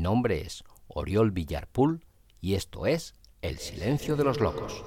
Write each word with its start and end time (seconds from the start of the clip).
Mi 0.00 0.04
nombre 0.04 0.40
es 0.40 0.64
Oriol 0.88 1.30
Villarpool 1.30 2.02
y 2.40 2.54
esto 2.54 2.86
es 2.86 3.14
El 3.42 3.58
Silencio 3.58 4.16
de 4.16 4.24
los 4.24 4.40
Locos. 4.40 4.82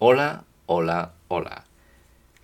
Hola, 0.00 0.44
hola, 0.66 1.14
hola. 1.28 1.64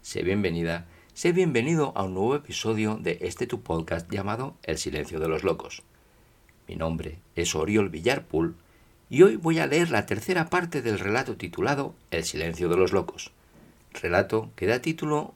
Sé 0.00 0.22
bienvenida, 0.22 0.86
sé 1.12 1.32
bienvenido 1.32 1.92
a 1.96 2.04
un 2.04 2.14
nuevo 2.14 2.36
episodio 2.36 2.94
de 3.00 3.18
este 3.22 3.48
tu 3.48 3.62
podcast 3.62 4.08
llamado 4.12 4.54
El 4.62 4.78
Silencio 4.78 5.18
de 5.18 5.26
los 5.26 5.42
Locos. 5.42 5.82
Mi 6.68 6.76
nombre 6.76 7.18
es 7.34 7.56
Oriol 7.56 7.88
Villarpool 7.88 8.54
y 9.10 9.22
hoy 9.22 9.36
voy 9.36 9.58
a 9.58 9.66
leer 9.66 9.90
la 9.90 10.06
tercera 10.06 10.50
parte 10.50 10.82
del 10.82 10.98
relato 10.98 11.36
titulado 11.36 11.94
El 12.10 12.24
silencio 12.24 12.68
de 12.68 12.76
los 12.76 12.92
locos, 12.92 13.32
relato 13.92 14.50
que 14.54 14.66
da 14.66 14.80
título 14.80 15.34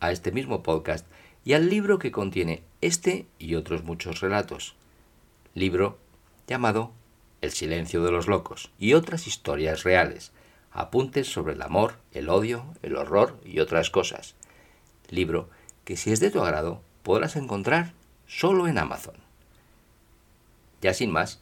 a 0.00 0.12
este 0.12 0.30
mismo 0.30 0.62
podcast 0.62 1.06
y 1.44 1.54
al 1.54 1.68
libro 1.68 1.98
que 1.98 2.12
contiene 2.12 2.62
este 2.80 3.26
y 3.38 3.56
otros 3.56 3.82
muchos 3.82 4.20
relatos. 4.20 4.76
Libro 5.54 5.98
llamado 6.46 6.92
El 7.40 7.50
silencio 7.50 8.04
de 8.04 8.12
los 8.12 8.28
locos 8.28 8.70
y 8.78 8.94
otras 8.94 9.26
historias 9.26 9.82
reales, 9.82 10.30
apuntes 10.70 11.26
sobre 11.26 11.54
el 11.54 11.62
amor, 11.62 11.94
el 12.12 12.28
odio, 12.28 12.66
el 12.82 12.96
horror 12.96 13.40
y 13.44 13.58
otras 13.58 13.90
cosas. 13.90 14.36
Libro 15.08 15.48
que 15.84 15.96
si 15.96 16.12
es 16.12 16.20
de 16.20 16.30
tu 16.30 16.40
agrado 16.40 16.82
podrás 17.02 17.34
encontrar 17.34 17.92
solo 18.26 18.68
en 18.68 18.78
Amazon. 18.78 19.14
Ya 20.80 20.94
sin 20.94 21.10
más, 21.10 21.40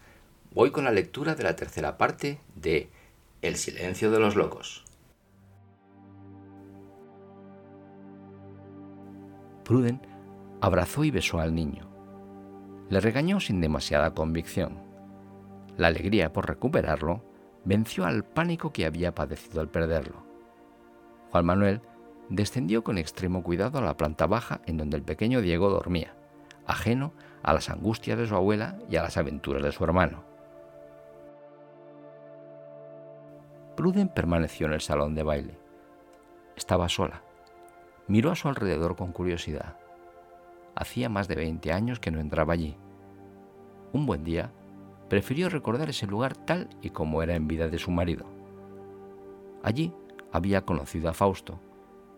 voy 0.56 0.70
con 0.70 0.84
la 0.84 0.91
lectura 0.91 1.34
de 1.34 1.45
la 1.45 1.55
tercera 1.55 1.98
parte 1.98 2.41
de 2.55 2.88
El 3.42 3.56
silencio 3.56 4.10
de 4.10 4.19
los 4.19 4.37
locos. 4.37 4.87
Pruden 9.65 10.01
abrazó 10.63 11.04
y 11.04 11.10
besó 11.10 11.40
al 11.40 11.54
niño. 11.54 11.87
Le 12.88 13.01
regañó 13.01 13.38
sin 13.38 13.60
demasiada 13.60 14.15
convicción. 14.15 14.79
La 15.76 15.88
alegría 15.88 16.32
por 16.32 16.48
recuperarlo 16.48 17.23
venció 17.66 18.07
al 18.07 18.24
pánico 18.24 18.73
que 18.73 18.87
había 18.87 19.15
padecido 19.15 19.60
al 19.60 19.68
perderlo. 19.68 20.24
Juan 21.32 21.45
Manuel 21.45 21.82
descendió 22.30 22.82
con 22.82 22.96
extremo 22.96 23.43
cuidado 23.43 23.76
a 23.76 23.82
la 23.82 23.98
planta 23.98 24.26
baja 24.26 24.63
en 24.65 24.79
donde 24.79 24.96
el 24.96 25.02
pequeño 25.02 25.43
Diego 25.43 25.68
dormía, 25.68 26.16
ajeno 26.66 27.13
a 27.43 27.52
las 27.52 27.68
angustias 27.68 28.16
de 28.16 28.26
su 28.26 28.35
abuela 28.35 28.79
y 28.88 28.96
a 28.96 29.02
las 29.02 29.18
aventuras 29.18 29.63
de 29.63 29.73
su 29.73 29.85
hermano. 29.85 30.26
Pruden 33.77 34.09
permaneció 34.09 34.66
en 34.66 34.73
el 34.73 34.80
salón 34.80 35.15
de 35.15 35.23
baile. 35.23 35.59
Estaba 36.57 36.88
sola. 36.88 37.23
Miró 38.09 38.30
a 38.30 38.35
su 38.35 38.49
alrededor 38.49 38.96
con 38.96 39.13
curiosidad. 39.13 39.77
Hacía 40.74 41.10
más 41.10 41.29
de 41.29 41.37
20 41.37 41.73
años 41.73 42.01
que 42.01 42.10
no 42.10 42.19
entraba 42.19 42.54
allí. 42.54 42.77
Un 43.93 44.07
buen 44.07 44.24
día, 44.24 44.51
prefirió 45.10 45.51
recordar 45.51 45.91
ese 45.91 46.07
lugar 46.07 46.37
tal 46.37 46.71
y 46.80 46.91
como 46.91 47.23
era 47.23 47.37
en 47.37 47.49
vida 47.49 47.69
de 47.69 47.79
su 47.79 47.91
marido. 47.91 48.24
Allí 49.63 49.93
había 50.32 50.63
conocido 50.63 51.10
a 51.10 51.13
Fausto 51.13 51.60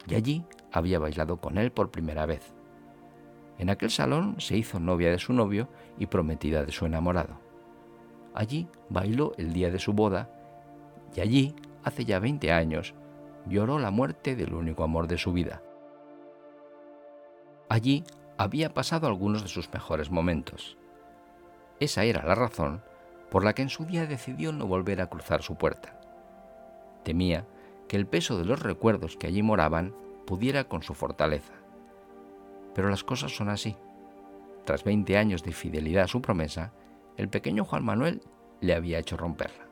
y 0.07 0.15
allí 0.15 0.45
había 0.73 1.01
bailado 1.01 1.39
con 1.41 1.59
él 1.59 1.73
por 1.73 1.91
primera 1.91 2.25
vez. 2.25 2.53
En 3.59 3.69
aquel 3.69 3.91
salón 3.91 4.37
se 4.39 4.57
hizo 4.57 4.79
novia 4.79 5.11
de 5.11 5.19
su 5.19 5.33
novio 5.33 5.69
y 5.99 6.07
prometida 6.07 6.65
de 6.65 6.71
su 6.71 6.87
enamorado. 6.87 7.41
Allí 8.33 8.69
bailó 8.89 9.33
el 9.39 9.53
día 9.53 9.71
de 9.73 9.81
su 9.81 9.93
boda 9.93 10.38
y 11.15 11.21
allí, 11.21 11.55
hace 11.85 12.05
ya 12.05 12.19
20 12.19 12.53
años, 12.53 12.95
lloró 13.47 13.79
la 13.79 13.91
muerte 13.91 14.37
del 14.37 14.55
único 14.55 14.85
amor 14.85 15.09
de 15.09 15.19
su 15.19 15.33
vida. 15.33 15.63
Allí 17.69 18.05
había 18.37 18.73
pasado 18.73 19.07
algunos 19.07 19.43
de 19.43 19.49
sus 19.49 19.73
mejores 19.73 20.11
momentos. 20.11 20.79
Esa 21.81 22.05
era 22.05 22.25
la 22.25 22.35
razón 22.35 22.83
por 23.31 23.45
la 23.45 23.55
que 23.55 23.63
en 23.63 23.69
su 23.69 23.85
día 23.85 24.07
decidió 24.07 24.53
no 24.53 24.67
volver 24.67 25.01
a 25.01 25.09
cruzar 25.09 25.43
su 25.43 25.57
puerta. 25.57 26.01
Temía 27.05 27.47
que 27.89 27.97
el 27.97 28.07
peso 28.07 28.39
de 28.39 28.45
los 28.45 28.61
recuerdos 28.61 29.17
que 29.17 29.27
allí 29.27 29.43
moraban 29.43 29.95
pudiera 30.27 30.65
con 30.65 30.83
su 30.83 30.95
fortaleza. 30.95 31.53
Pero 32.75 32.91
las 32.91 33.05
cosas 33.05 33.35
son 33.35 33.49
así. 33.49 33.77
Tras 34.65 34.85
20 34.85 35.17
años 35.17 35.43
de 35.43 35.53
fidelidad 35.53 36.05
a 36.05 36.09
su 36.09 36.21
promesa, 36.21 36.73
el 37.17 37.29
pequeño 37.29 37.65
Juan 37.65 37.85
Manuel 37.85 38.23
le 38.61 38.75
había 38.75 38.99
hecho 38.99 39.17
romperla. 39.17 39.68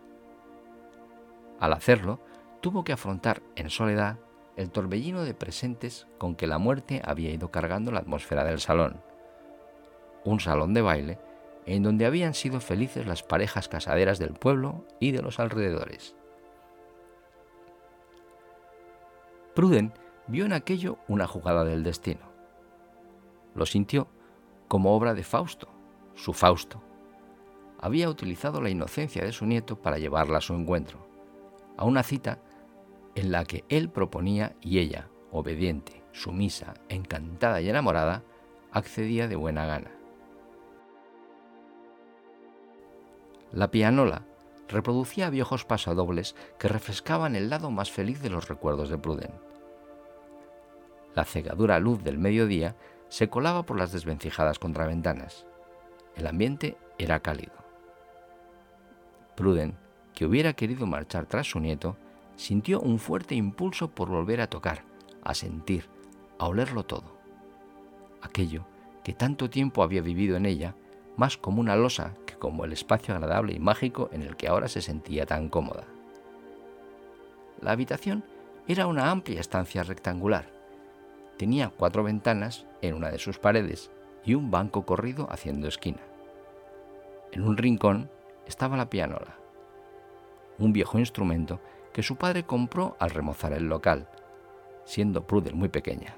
Al 1.61 1.73
hacerlo, 1.73 2.21
tuvo 2.61 2.85
que 2.85 2.93
afrontar 2.93 3.43
en 3.55 3.71
soledad 3.71 4.19
el 4.57 4.71
torbellino 4.71 5.23
de 5.23 5.35
presentes 5.35 6.07
con 6.19 6.35
que 6.35 6.47
la 6.47 6.59
muerte 6.59 7.03
había 7.05 7.31
ido 7.31 7.51
cargando 7.51 7.93
la 7.93 8.01
atmósfera 8.01 8.45
del 8.45 8.61
salón. 8.61 9.03
Un 10.25 10.41
salón 10.41 10.75
de 10.75 10.83
baile 10.83 11.19
en 11.67 11.83
donde 11.83 12.07
habían 12.07 12.35
sido 12.35 12.61
felices 12.61 13.07
las 13.07 13.23
parejas 13.23 13.69
casaderas 13.69 14.19
del 14.19 14.35
pueblo 14.35 14.85
y 15.01 15.11
de 15.11 15.21
los 15.21 15.41
alrededores. 15.41 16.17
Pruden 19.55 19.93
vio 20.29 20.45
en 20.45 20.53
aquello 20.53 20.99
una 21.09 21.27
jugada 21.27 21.65
del 21.65 21.83
destino. 21.83 22.27
Lo 23.55 23.67
sintió 23.67 24.07
como 24.69 24.95
obra 24.95 25.15
de 25.15 25.25
Fausto, 25.25 25.69
su 26.15 26.33
Fausto. 26.33 26.83
Había 27.81 28.09
utilizado 28.09 28.61
la 28.61 28.71
inocencia 28.71 29.25
de 29.25 29.33
su 29.33 29.45
nieto 29.47 29.81
para 29.81 29.99
llevarla 29.99 30.39
a 30.39 30.43
su 30.43 30.55
encuentro 30.55 31.06
a 31.77 31.85
una 31.85 32.03
cita 32.03 32.39
en 33.15 33.33
la 33.33 33.45
que 33.45 33.65
él 33.69 33.89
proponía 33.89 34.55
y 34.61 34.79
ella, 34.79 35.09
obediente, 35.31 36.03
sumisa, 36.13 36.75
encantada 36.89 37.61
y 37.61 37.69
enamorada, 37.69 38.23
accedía 38.73 39.29
de 39.29 39.37
buena 39.37 39.67
gana. 39.67 39.91
La 43.53 43.71
pianola 43.71 44.27
reproducía 44.69 45.31
viejos 45.31 45.65
pasadobles 45.65 46.35
que 46.59 46.69
refrescaban 46.69 47.37
el 47.37 47.49
lado 47.49 47.71
más 47.71 47.91
feliz 47.91 48.21
de 48.21 48.31
los 48.31 48.49
recuerdos 48.49 48.91
de 48.91 48.99
Pruden. 48.99 49.31
La 51.15 51.25
cegadura 51.25 51.79
luz 51.79 52.03
del 52.03 52.19
mediodía 52.19 52.77
se 53.09 53.31
colaba 53.31 53.65
por 53.65 53.79
las 53.79 53.93
desvencijadas 53.93 54.59
contraventanas. 54.59 55.47
El 56.17 56.27
ambiente 56.27 56.77
era 56.99 57.21
cálido. 57.21 57.55
Pruden 59.37 59.79
que 60.17 60.25
hubiera 60.25 60.55
querido 60.55 60.87
marchar 60.87 61.27
tras 61.27 61.47
su 61.47 61.61
nieto, 61.61 61.99
sintió 62.37 62.81
un 62.81 62.99
fuerte 62.99 63.35
impulso 63.35 63.91
por 63.91 64.09
volver 64.09 64.41
a 64.41 64.49
tocar, 64.49 64.83
a 65.23 65.35
sentir, 65.35 65.91
a 66.39 66.49
olerlo 66.49 66.85
todo. 66.85 67.19
Aquello 68.23 68.67
que 69.05 69.13
tanto 69.13 69.51
tiempo 69.51 69.83
había 69.83 70.01
vivido 70.01 70.39
en 70.39 70.47
ella, 70.47 70.75
más 71.19 71.37
como 71.37 71.61
una 71.61 71.77
losa 71.77 72.15
que 72.25 72.35
como 72.35 72.65
el 72.65 72.73
espacio 72.73 73.15
agradable 73.15 73.53
y 73.53 73.59
mágico 73.59 74.09
en 74.11 74.23
el 74.23 74.37
que 74.37 74.49
ahora 74.49 74.69
se 74.69 74.81
sentía 74.81 75.27
tan 75.27 75.51
cómoda. 75.51 75.85
La 77.61 77.73
habitación 77.73 78.25
era 78.67 78.87
una 78.87 79.11
amplia 79.11 79.39
estancia 79.39 79.83
rectangular. 79.83 80.51
Tenía 81.37 81.69
cuatro 81.69 82.03
ventanas 82.03 82.65
en 82.81 82.95
una 82.95 83.11
de 83.11 83.19
sus 83.19 83.39
paredes 83.39 83.91
y 84.25 84.35
un 84.35 84.51
banco 84.51 84.87
corrido 84.87 85.29
haciendo 85.31 85.69
esquina. 85.69 86.01
En 87.33 87.43
un 87.43 87.59
rincón 87.59 88.11
estaba 88.47 88.79
la 88.79 88.89
pianola 88.89 89.46
un 90.59 90.73
viejo 90.73 90.99
instrumento 90.99 91.61
que 91.93 92.03
su 92.03 92.17
padre 92.17 92.45
compró 92.45 92.97
al 93.01 93.11
remozar 93.11 93.53
el 93.53 93.69
local, 93.69 94.09
siendo 94.85 95.27
Pruden 95.27 95.57
muy 95.57 95.69
pequeña. 95.69 96.17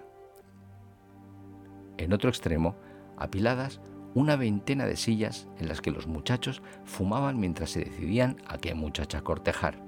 En 1.97 2.13
otro 2.13 2.31
extremo, 2.31 2.77
apiladas 3.17 3.81
una 4.15 4.37
veintena 4.37 4.87
de 4.87 4.97
sillas 4.97 5.49
en 5.59 5.69
las 5.69 5.81
que 5.81 5.91
los 5.91 6.07
muchachos 6.07 6.63
fumaban 6.85 7.39
mientras 7.39 7.71
se 7.71 7.81
decidían 7.81 8.37
a 8.47 8.59
qué 8.59 8.75
muchacha 8.75 9.21
cortejar. 9.23 9.83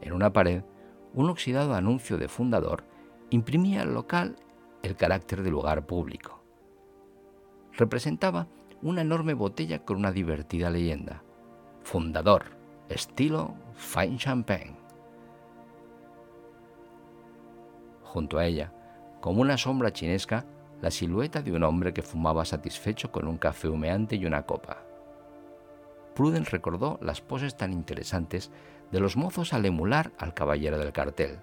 En 0.00 0.12
una 0.12 0.32
pared, 0.32 0.62
un 1.14 1.30
oxidado 1.30 1.74
anuncio 1.74 2.18
de 2.18 2.28
fundador 2.28 2.84
imprimía 3.30 3.82
al 3.82 3.94
local 3.94 4.36
el 4.82 4.96
carácter 4.96 5.42
de 5.42 5.50
lugar 5.50 5.86
público. 5.86 6.42
Representaba 7.72 8.48
una 8.82 9.00
enorme 9.00 9.34
botella 9.34 9.84
con 9.84 9.96
una 9.96 10.12
divertida 10.12 10.70
leyenda. 10.70 11.22
Fundador, 11.82 12.55
estilo 12.88 13.54
fine 13.74 14.16
champagne. 14.16 14.76
Junto 18.02 18.38
a 18.38 18.46
ella, 18.46 18.72
como 19.20 19.42
una 19.42 19.58
sombra 19.58 19.92
chinesca, 19.92 20.44
la 20.80 20.90
silueta 20.90 21.42
de 21.42 21.52
un 21.52 21.64
hombre 21.64 21.92
que 21.92 22.02
fumaba 22.02 22.44
satisfecho 22.44 23.10
con 23.10 23.26
un 23.26 23.38
café 23.38 23.68
humeante 23.68 24.16
y 24.16 24.26
una 24.26 24.46
copa. 24.46 24.78
Pruden 26.14 26.44
recordó 26.44 26.98
las 27.02 27.20
poses 27.20 27.56
tan 27.56 27.72
interesantes 27.72 28.50
de 28.90 29.00
los 29.00 29.16
mozos 29.16 29.52
al 29.52 29.66
emular 29.66 30.12
al 30.18 30.32
caballero 30.32 30.78
del 30.78 30.92
cartel. 30.92 31.40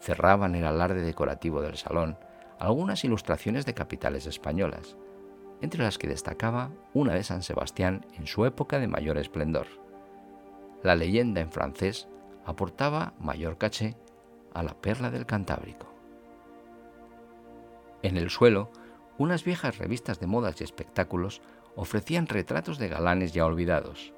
Cerraban 0.00 0.54
el 0.54 0.64
alarde 0.64 1.02
decorativo 1.02 1.60
del 1.60 1.76
salón 1.76 2.16
algunas 2.58 3.04
ilustraciones 3.04 3.64
de 3.64 3.74
capitales 3.74 4.26
españolas, 4.26 4.96
entre 5.62 5.82
las 5.82 5.98
que 5.98 6.08
destacaba 6.08 6.70
una 6.92 7.14
de 7.14 7.24
San 7.24 7.42
Sebastián 7.42 8.06
en 8.16 8.26
su 8.26 8.44
época 8.44 8.78
de 8.78 8.86
mayor 8.86 9.18
esplendor. 9.18 9.79
La 10.82 10.94
leyenda 10.94 11.40
en 11.40 11.50
francés 11.50 12.08
aportaba 12.44 13.14
mayor 13.18 13.58
caché 13.58 13.96
a 14.54 14.62
la 14.62 14.74
perla 14.74 15.10
del 15.10 15.26
Cantábrico. 15.26 15.92
En 18.02 18.16
el 18.16 18.30
suelo, 18.30 18.70
unas 19.18 19.44
viejas 19.44 19.78
revistas 19.78 20.20
de 20.20 20.26
modas 20.26 20.60
y 20.60 20.64
espectáculos 20.64 21.42
ofrecían 21.76 22.26
retratos 22.26 22.78
de 22.78 22.88
galanes 22.88 23.32
ya 23.32 23.44
olvidados. 23.44 24.12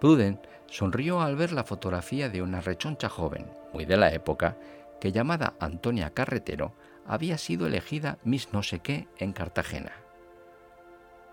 Pruden 0.00 0.40
sonrió 0.66 1.20
al 1.20 1.36
ver 1.36 1.52
la 1.52 1.64
fotografía 1.64 2.28
de 2.28 2.42
una 2.42 2.60
rechoncha 2.60 3.08
joven, 3.08 3.46
muy 3.72 3.84
de 3.84 3.96
la 3.96 4.12
época, 4.12 4.56
que 5.00 5.12
llamada 5.12 5.54
Antonia 5.60 6.10
Carretero 6.10 6.72
había 7.06 7.38
sido 7.38 7.66
elegida 7.66 8.18
Miss 8.24 8.52
no 8.52 8.62
sé 8.62 8.80
qué 8.80 9.08
en 9.18 9.32
Cartagena. 9.32 9.92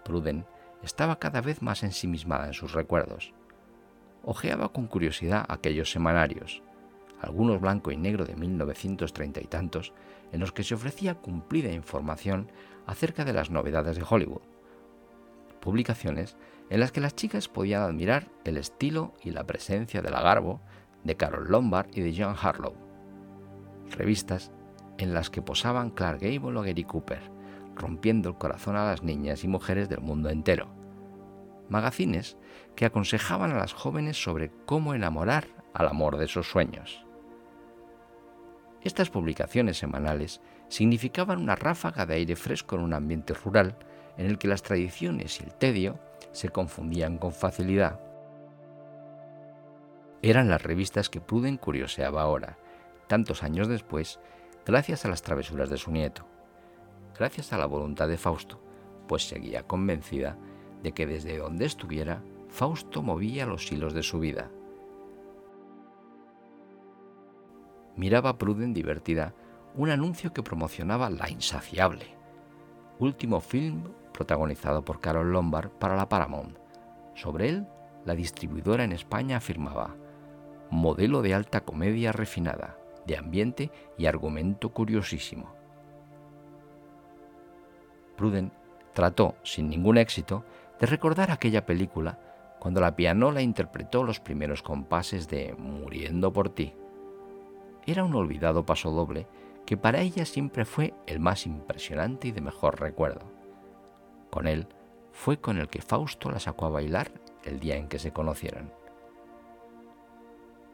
Pruden 0.03 0.45
estaba 0.83 1.19
cada 1.19 1.41
vez 1.41 1.61
más 1.61 1.83
ensimismada 1.83 2.47
en 2.47 2.53
sus 2.53 2.73
recuerdos. 2.73 3.33
Ojeaba 4.23 4.69
con 4.69 4.87
curiosidad 4.87 5.45
aquellos 5.49 5.91
semanarios, 5.91 6.63
algunos 7.19 7.59
blanco 7.59 7.91
y 7.91 7.97
negro 7.97 8.25
de 8.25 8.35
1930 8.35 9.41
y 9.41 9.45
tantos, 9.45 9.93
en 10.31 10.39
los 10.39 10.51
que 10.51 10.63
se 10.63 10.75
ofrecía 10.75 11.15
cumplida 11.15 11.71
información 11.71 12.49
acerca 12.85 13.25
de 13.25 13.33
las 13.33 13.49
novedades 13.49 13.97
de 13.97 14.05
Hollywood. 14.09 14.41
Publicaciones 15.59 16.37
en 16.69 16.79
las 16.79 16.91
que 16.91 17.01
las 17.01 17.15
chicas 17.15 17.47
podían 17.47 17.83
admirar 17.83 18.29
el 18.45 18.57
estilo 18.57 19.13
y 19.23 19.31
la 19.31 19.45
presencia 19.45 20.01
de 20.01 20.09
la 20.09 20.21
Garbo, 20.21 20.61
de 21.03 21.15
Carol 21.15 21.49
Lombard 21.49 21.87
y 21.93 22.01
de 22.01 22.15
John 22.17 22.35
Harlow. 22.41 22.75
Revistas 23.91 24.51
en 24.97 25.13
las 25.13 25.29
que 25.29 25.41
posaban 25.41 25.89
Clark 25.89 26.21
Gable 26.21 26.59
o 26.59 26.63
Gary 26.63 26.83
Cooper, 26.83 27.21
rompiendo 27.75 28.29
el 28.29 28.37
corazón 28.37 28.75
a 28.75 28.85
las 28.85 29.03
niñas 29.03 29.43
y 29.43 29.47
mujeres 29.47 29.89
del 29.89 30.01
mundo 30.01 30.29
entero. 30.29 30.82
Magazines 31.69 32.37
que 32.75 32.85
aconsejaban 32.85 33.51
a 33.51 33.57
las 33.57 33.73
jóvenes 33.73 34.21
sobre 34.21 34.51
cómo 34.65 34.93
enamorar 34.93 35.47
al 35.73 35.87
amor 35.87 36.17
de 36.17 36.27
sus 36.27 36.49
sueños. 36.49 37.05
Estas 38.81 39.09
publicaciones 39.09 39.77
semanales 39.77 40.41
significaban 40.67 41.39
una 41.39 41.55
ráfaga 41.55 42.05
de 42.05 42.15
aire 42.15 42.35
fresco 42.35 42.75
en 42.75 42.81
un 42.81 42.93
ambiente 42.93 43.33
rural 43.33 43.77
en 44.17 44.25
el 44.25 44.37
que 44.37 44.47
las 44.47 44.61
tradiciones 44.61 45.39
y 45.39 45.45
el 45.45 45.53
tedio 45.53 45.99
se 46.31 46.49
confundían 46.49 47.17
con 47.17 47.31
facilidad. 47.31 47.99
Eran 50.21 50.49
las 50.49 50.63
revistas 50.63 51.09
que 51.09 51.21
Pruden 51.21 51.57
curioseaba 51.57 52.21
ahora, 52.21 52.57
tantos 53.07 53.43
años 53.43 53.67
después, 53.67 54.19
gracias 54.65 55.05
a 55.05 55.09
las 55.09 55.21
travesuras 55.21 55.69
de 55.69 55.77
su 55.77 55.91
nieto, 55.91 56.25
gracias 57.17 57.53
a 57.53 57.57
la 57.57 57.65
voluntad 57.65 58.07
de 58.07 58.17
Fausto, 58.17 58.61
pues 59.07 59.27
seguía 59.27 59.63
convencida 59.63 60.37
de 60.83 60.91
que 60.91 61.07
desde 61.07 61.37
donde 61.37 61.65
estuviera, 61.65 62.21
Fausto 62.49 63.01
movía 63.01 63.45
los 63.45 63.71
hilos 63.71 63.93
de 63.93 64.03
su 64.03 64.19
vida. 64.19 64.51
Miraba 67.95 68.37
Pruden 68.37 68.73
divertida 68.73 69.33
un 69.75 69.89
anuncio 69.89 70.33
que 70.33 70.43
promocionaba 70.43 71.09
La 71.09 71.29
Insaciable, 71.29 72.15
último 72.99 73.39
film 73.39 73.83
protagonizado 74.13 74.85
por 74.85 74.99
Carol 74.99 75.31
Lombard 75.31 75.71
para 75.71 75.95
la 75.95 76.09
Paramount. 76.09 76.57
Sobre 77.15 77.49
él, 77.49 77.67
la 78.05 78.13
distribuidora 78.13 78.83
en 78.83 78.91
España 78.91 79.37
afirmaba, 79.37 79.95
modelo 80.69 81.21
de 81.21 81.33
alta 81.33 81.61
comedia 81.61 82.11
refinada, 82.11 82.77
de 83.07 83.17
ambiente 83.17 83.71
y 83.97 84.05
argumento 84.05 84.73
curiosísimo. 84.73 85.53
Pruden 88.15 88.51
trató, 88.93 89.35
sin 89.43 89.69
ningún 89.69 89.97
éxito, 89.97 90.45
de 90.83 90.87
recordar 90.87 91.31
aquella 91.31 91.65
película 91.65 92.19
cuando 92.59 92.81
la 92.81 92.97
pianola 92.97 93.41
interpretó 93.41 94.03
los 94.03 94.19
primeros 94.19 94.61
compases 94.61 95.29
de 95.29 95.55
Muriendo 95.57 96.33
por 96.33 96.49
ti. 96.49 96.73
Era 97.85 98.03
un 98.03 98.13
olvidado 98.15 98.65
paso 98.65 98.91
doble 98.91 99.25
que 99.65 99.77
para 99.77 100.01
ella 100.01 100.25
siempre 100.25 100.65
fue 100.65 100.93
el 101.07 101.21
más 101.21 101.45
impresionante 101.45 102.27
y 102.27 102.31
de 102.33 102.41
mejor 102.41 102.81
recuerdo. 102.81 103.21
Con 104.29 104.45
él 104.45 104.67
fue 105.13 105.37
con 105.37 105.57
el 105.57 105.69
que 105.69 105.81
Fausto 105.81 106.29
la 106.29 106.41
sacó 106.41 106.65
a 106.65 106.71
bailar 106.71 107.13
el 107.45 107.61
día 107.61 107.77
en 107.77 107.87
que 107.87 107.97
se 107.97 108.11
conocieron. 108.11 108.69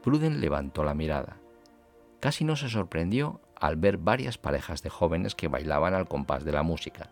Pruden 0.02 0.42
levantó 0.42 0.84
la 0.84 0.96
mirada. 0.96 1.38
Casi 2.20 2.46
no 2.46 2.56
se 2.56 2.68
sorprendió 2.68 3.42
al 3.56 3.76
ver 3.76 3.98
varias 3.98 4.40
parejas 4.40 4.82
de 4.82 4.90
jóvenes 4.90 5.36
que 5.36 5.50
bailaban 5.50 5.94
al 5.94 6.08
compás 6.08 6.44
de 6.44 6.52
la 6.54 6.64
música. 6.64 7.12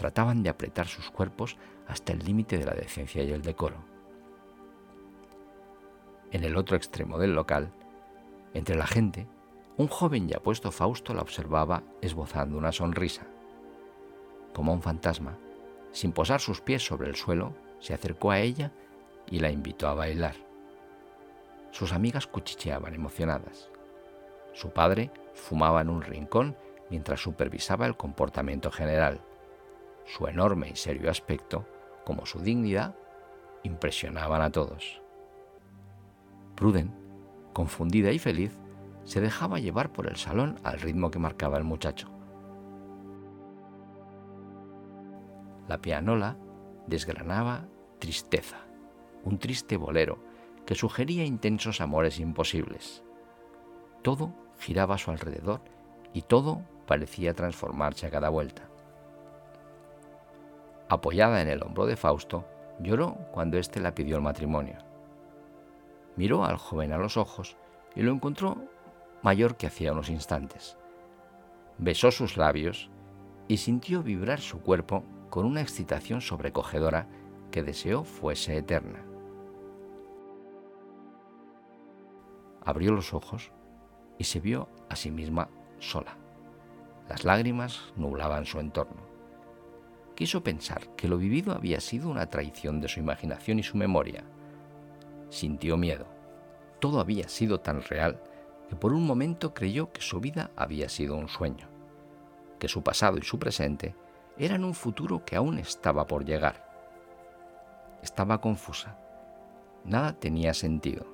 Trataban 0.00 0.42
de 0.42 0.48
apretar 0.48 0.86
sus 0.86 1.10
cuerpos 1.10 1.58
hasta 1.86 2.14
el 2.14 2.20
límite 2.20 2.56
de 2.56 2.64
la 2.64 2.72
decencia 2.72 3.22
y 3.22 3.32
el 3.32 3.42
decoro. 3.42 3.76
En 6.30 6.42
el 6.42 6.56
otro 6.56 6.74
extremo 6.74 7.18
del 7.18 7.34
local, 7.34 7.70
entre 8.54 8.76
la 8.76 8.86
gente, 8.86 9.28
un 9.76 9.88
joven 9.88 10.26
y 10.26 10.32
apuesto 10.32 10.72
Fausto 10.72 11.12
la 11.12 11.20
observaba 11.20 11.82
esbozando 12.00 12.56
una 12.56 12.72
sonrisa. 12.72 13.26
Como 14.54 14.72
un 14.72 14.80
fantasma, 14.80 15.36
sin 15.92 16.12
posar 16.12 16.40
sus 16.40 16.62
pies 16.62 16.82
sobre 16.82 17.10
el 17.10 17.14
suelo, 17.14 17.52
se 17.78 17.92
acercó 17.92 18.30
a 18.30 18.40
ella 18.40 18.72
y 19.26 19.40
la 19.40 19.50
invitó 19.50 19.86
a 19.86 19.92
bailar. 19.92 20.36
Sus 21.72 21.92
amigas 21.92 22.26
cuchicheaban 22.26 22.94
emocionadas. 22.94 23.68
Su 24.54 24.70
padre 24.70 25.10
fumaba 25.34 25.82
en 25.82 25.90
un 25.90 26.00
rincón 26.00 26.56
mientras 26.88 27.20
supervisaba 27.20 27.84
el 27.84 27.98
comportamiento 27.98 28.70
general. 28.70 29.20
Su 30.06 30.26
enorme 30.26 30.70
y 30.70 30.76
serio 30.76 31.10
aspecto, 31.10 31.66
como 32.04 32.26
su 32.26 32.40
dignidad, 32.40 32.94
impresionaban 33.62 34.42
a 34.42 34.50
todos. 34.50 35.00
Pruden, 36.56 36.92
confundida 37.52 38.12
y 38.12 38.18
feliz, 38.18 38.58
se 39.04 39.20
dejaba 39.20 39.58
llevar 39.58 39.92
por 39.92 40.06
el 40.06 40.16
salón 40.16 40.58
al 40.62 40.80
ritmo 40.80 41.10
que 41.10 41.18
marcaba 41.18 41.58
el 41.58 41.64
muchacho. 41.64 42.08
La 45.68 45.78
pianola 45.78 46.36
desgranaba 46.86 47.68
tristeza, 47.98 48.58
un 49.24 49.38
triste 49.38 49.76
bolero 49.76 50.18
que 50.66 50.74
sugería 50.74 51.24
intensos 51.24 51.80
amores 51.80 52.18
imposibles. 52.18 53.02
Todo 54.02 54.34
giraba 54.58 54.94
a 54.94 54.98
su 54.98 55.10
alrededor 55.10 55.60
y 56.12 56.22
todo 56.22 56.62
parecía 56.86 57.34
transformarse 57.34 58.06
a 58.06 58.10
cada 58.10 58.28
vuelta. 58.28 58.69
Apoyada 60.90 61.40
en 61.40 61.48
el 61.48 61.62
hombro 61.62 61.86
de 61.86 61.94
Fausto, 61.94 62.44
lloró 62.80 63.14
cuando 63.30 63.58
éste 63.58 63.78
la 63.78 63.94
pidió 63.94 64.16
el 64.16 64.22
matrimonio. 64.22 64.78
Miró 66.16 66.44
al 66.44 66.56
joven 66.56 66.92
a 66.92 66.98
los 66.98 67.16
ojos 67.16 67.56
y 67.94 68.02
lo 68.02 68.10
encontró 68.10 68.56
mayor 69.22 69.56
que 69.56 69.68
hacía 69.68 69.92
unos 69.92 70.10
instantes. 70.10 70.76
Besó 71.78 72.10
sus 72.10 72.36
labios 72.36 72.90
y 73.46 73.58
sintió 73.58 74.02
vibrar 74.02 74.40
su 74.40 74.62
cuerpo 74.62 75.04
con 75.30 75.46
una 75.46 75.60
excitación 75.60 76.20
sobrecogedora 76.20 77.06
que 77.52 77.62
deseó 77.62 78.02
fuese 78.02 78.56
eterna. 78.56 79.04
Abrió 82.64 82.90
los 82.90 83.14
ojos 83.14 83.52
y 84.18 84.24
se 84.24 84.40
vio 84.40 84.68
a 84.88 84.96
sí 84.96 85.12
misma 85.12 85.50
sola. 85.78 86.16
Las 87.08 87.24
lágrimas 87.24 87.92
nublaban 87.94 88.44
su 88.44 88.58
entorno. 88.58 89.09
Quiso 90.20 90.44
pensar 90.44 90.82
que 90.96 91.08
lo 91.08 91.16
vivido 91.16 91.54
había 91.54 91.80
sido 91.80 92.10
una 92.10 92.26
traición 92.26 92.78
de 92.82 92.88
su 92.88 93.00
imaginación 93.00 93.58
y 93.58 93.62
su 93.62 93.78
memoria. 93.78 94.22
Sintió 95.30 95.78
miedo. 95.78 96.04
Todo 96.78 97.00
había 97.00 97.26
sido 97.26 97.60
tan 97.60 97.80
real 97.80 98.22
que 98.68 98.76
por 98.76 98.92
un 98.92 99.06
momento 99.06 99.54
creyó 99.54 99.92
que 99.92 100.02
su 100.02 100.20
vida 100.20 100.50
había 100.56 100.90
sido 100.90 101.16
un 101.16 101.26
sueño, 101.26 101.70
que 102.58 102.68
su 102.68 102.82
pasado 102.82 103.16
y 103.16 103.22
su 103.22 103.38
presente 103.38 103.94
eran 104.36 104.62
un 104.62 104.74
futuro 104.74 105.24
que 105.24 105.36
aún 105.36 105.58
estaba 105.58 106.06
por 106.06 106.26
llegar. 106.26 106.68
Estaba 108.02 108.42
confusa. 108.42 108.98
Nada 109.86 110.12
tenía 110.12 110.52
sentido. 110.52 111.06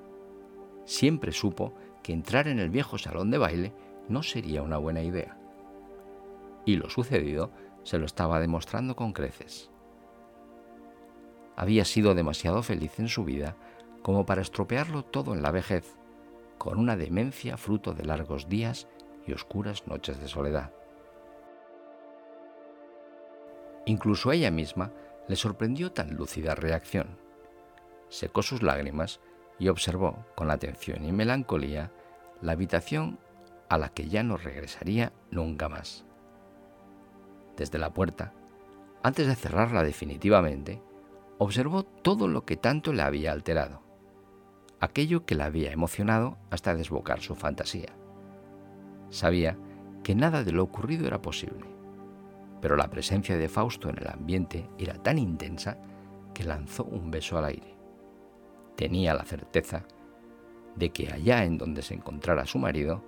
Siempre 0.83 1.31
supo 1.31 1.73
que 2.03 2.11
entrar 2.11 2.49
en 2.49 2.59
el 2.59 2.69
viejo 2.69 2.97
salón 2.97 3.31
de 3.31 3.37
baile 3.37 3.73
no 4.09 4.21
sería 4.21 4.63
una 4.63 4.75
buena 4.75 5.01
idea. 5.01 5.37
Y 6.65 6.75
lo 6.75 6.89
sucedido 6.89 7.53
se 7.87 7.97
lo 7.97 8.05
estaba 8.05 8.41
demostrando 8.41 8.97
con 8.97 9.13
creces. 9.13 9.69
Había 11.55 11.85
sido 11.85 12.15
demasiado 12.15 12.61
feliz 12.61 12.99
en 12.99 13.07
su 13.07 13.23
vida 13.23 13.55
como 14.01 14.25
para 14.25 14.41
estropearlo 14.41 15.05
todo 15.05 15.33
en 15.33 15.41
la 15.41 15.51
vejez 15.51 15.95
con 16.57 16.79
una 16.79 16.97
demencia 16.97 17.55
fruto 17.55 17.93
de 17.93 18.03
largos 18.03 18.49
días 18.49 18.89
y 19.25 19.31
oscuras 19.31 19.87
noches 19.87 20.19
de 20.19 20.27
soledad. 20.27 20.73
Incluso 23.85 24.31
a 24.31 24.35
ella 24.35 24.51
misma 24.51 24.91
le 25.29 25.37
sorprendió 25.37 25.93
tan 25.93 26.13
lúcida 26.17 26.55
reacción. 26.55 27.17
Secó 28.09 28.41
sus 28.41 28.63
lágrimas 28.63 29.21
y 29.59 29.69
observó 29.69 30.25
con 30.35 30.51
atención 30.51 31.05
y 31.05 31.13
melancolía 31.13 31.93
la 32.41 32.51
habitación 32.51 33.17
a 33.69 33.77
la 33.77 33.87
que 33.89 34.09
ya 34.09 34.23
no 34.23 34.35
regresaría 34.35 35.13
nunca 35.31 35.69
más. 35.69 36.06
Desde 37.57 37.79
la 37.79 37.93
puerta, 37.93 38.33
antes 39.03 39.27
de 39.27 39.35
cerrarla 39.35 39.83
definitivamente, 39.83 40.81
observó 41.39 41.83
todo 41.83 42.27
lo 42.27 42.45
que 42.45 42.55
tanto 42.55 42.93
le 42.93 43.01
había 43.01 43.31
alterado, 43.31 43.81
aquello 44.79 45.25
que 45.25 45.35
le 45.35 45.43
había 45.43 45.71
emocionado 45.71 46.37
hasta 46.51 46.75
desbocar 46.75 47.19
su 47.19 47.35
fantasía. 47.35 47.89
Sabía 49.09 49.57
que 50.03 50.15
nada 50.15 50.43
de 50.43 50.51
lo 50.51 50.63
ocurrido 50.63 51.07
era 51.07 51.21
posible, 51.21 51.65
pero 52.61 52.75
la 52.75 52.89
presencia 52.89 53.37
de 53.37 53.49
Fausto 53.49 53.89
en 53.89 53.97
el 53.97 54.07
ambiente 54.07 54.69
era 54.77 54.93
tan 55.01 55.17
intensa 55.17 55.77
que 56.33 56.43
lanzó 56.43 56.83
un 56.85 57.09
beso 57.09 57.37
al 57.37 57.45
aire. 57.45 57.75
Tenía 58.75 59.13
la 59.13 59.23
certeza 59.23 59.83
de 60.75 60.91
que 60.91 61.11
allá 61.11 61.43
en 61.43 61.57
donde 61.57 61.81
se 61.81 61.95
encontrara 61.95 62.45
su 62.45 62.59
marido, 62.59 63.03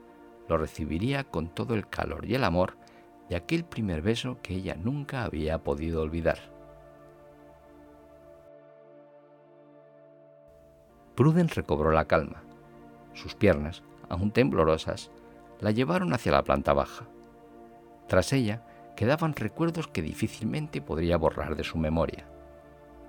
lo 0.47 0.57
recibiría 0.57 1.25
con 1.25 1.53
todo 1.53 1.75
el 1.75 1.87
calor 1.87 2.25
y 2.25 2.33
el 2.33 2.43
amor 2.43 2.77
de 3.29 3.35
aquel 3.35 3.63
primer 3.63 4.01
beso 4.01 4.39
que 4.41 4.55
ella 4.55 4.75
nunca 4.75 5.23
había 5.23 5.59
podido 5.59 6.01
olvidar. 6.01 6.39
Pruden 11.15 11.49
recobró 11.49 11.91
la 11.91 12.05
calma. 12.05 12.43
Sus 13.13 13.35
piernas, 13.35 13.83
aún 14.09 14.31
temblorosas, 14.31 15.11
la 15.59 15.71
llevaron 15.71 16.13
hacia 16.13 16.31
la 16.31 16.43
planta 16.43 16.73
baja. 16.73 17.05
Tras 18.07 18.33
ella 18.33 18.63
quedaban 18.95 19.35
recuerdos 19.35 19.87
que 19.87 20.01
difícilmente 20.01 20.81
podría 20.81 21.17
borrar 21.17 21.55
de 21.55 21.63
su 21.63 21.77
memoria, 21.77 22.25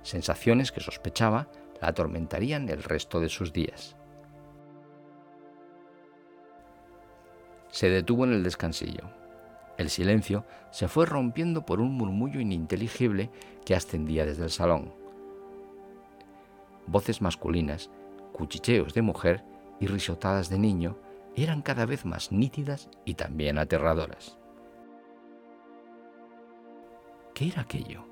sensaciones 0.03 0.73
que 0.73 0.81
sospechaba 0.81 1.49
la 1.81 1.89
atormentarían 1.89 2.69
el 2.69 2.83
resto 2.83 3.21
de 3.21 3.29
sus 3.29 3.53
días. 3.53 3.97
Se 7.71 7.89
detuvo 7.89 8.25
en 8.25 8.33
el 8.33 8.43
descansillo. 8.43 9.20
El 9.81 9.89
silencio 9.89 10.45
se 10.73 10.89
fue 10.89 11.07
rompiendo 11.07 11.65
por 11.65 11.81
un 11.81 11.95
murmullo 11.95 12.39
ininteligible 12.39 13.31
que 13.65 13.75
ascendía 13.75 14.27
desde 14.27 14.45
el 14.45 14.51
salón. 14.51 14.93
Voces 16.87 17.23
masculinas, 17.23 17.89
cuchicheos 18.35 18.93
de 18.93 19.01
mujer 19.01 19.43
y 19.81 19.87
risotadas 19.87 20.51
de 20.51 20.59
niño 20.59 20.99
eran 21.35 21.63
cada 21.63 21.87
vez 21.87 22.05
más 22.05 22.31
nítidas 22.31 22.91
y 23.07 23.15
también 23.15 23.57
aterradoras. 23.57 24.37
¿Qué 27.33 27.49
era 27.49 27.63
aquello? 27.63 28.05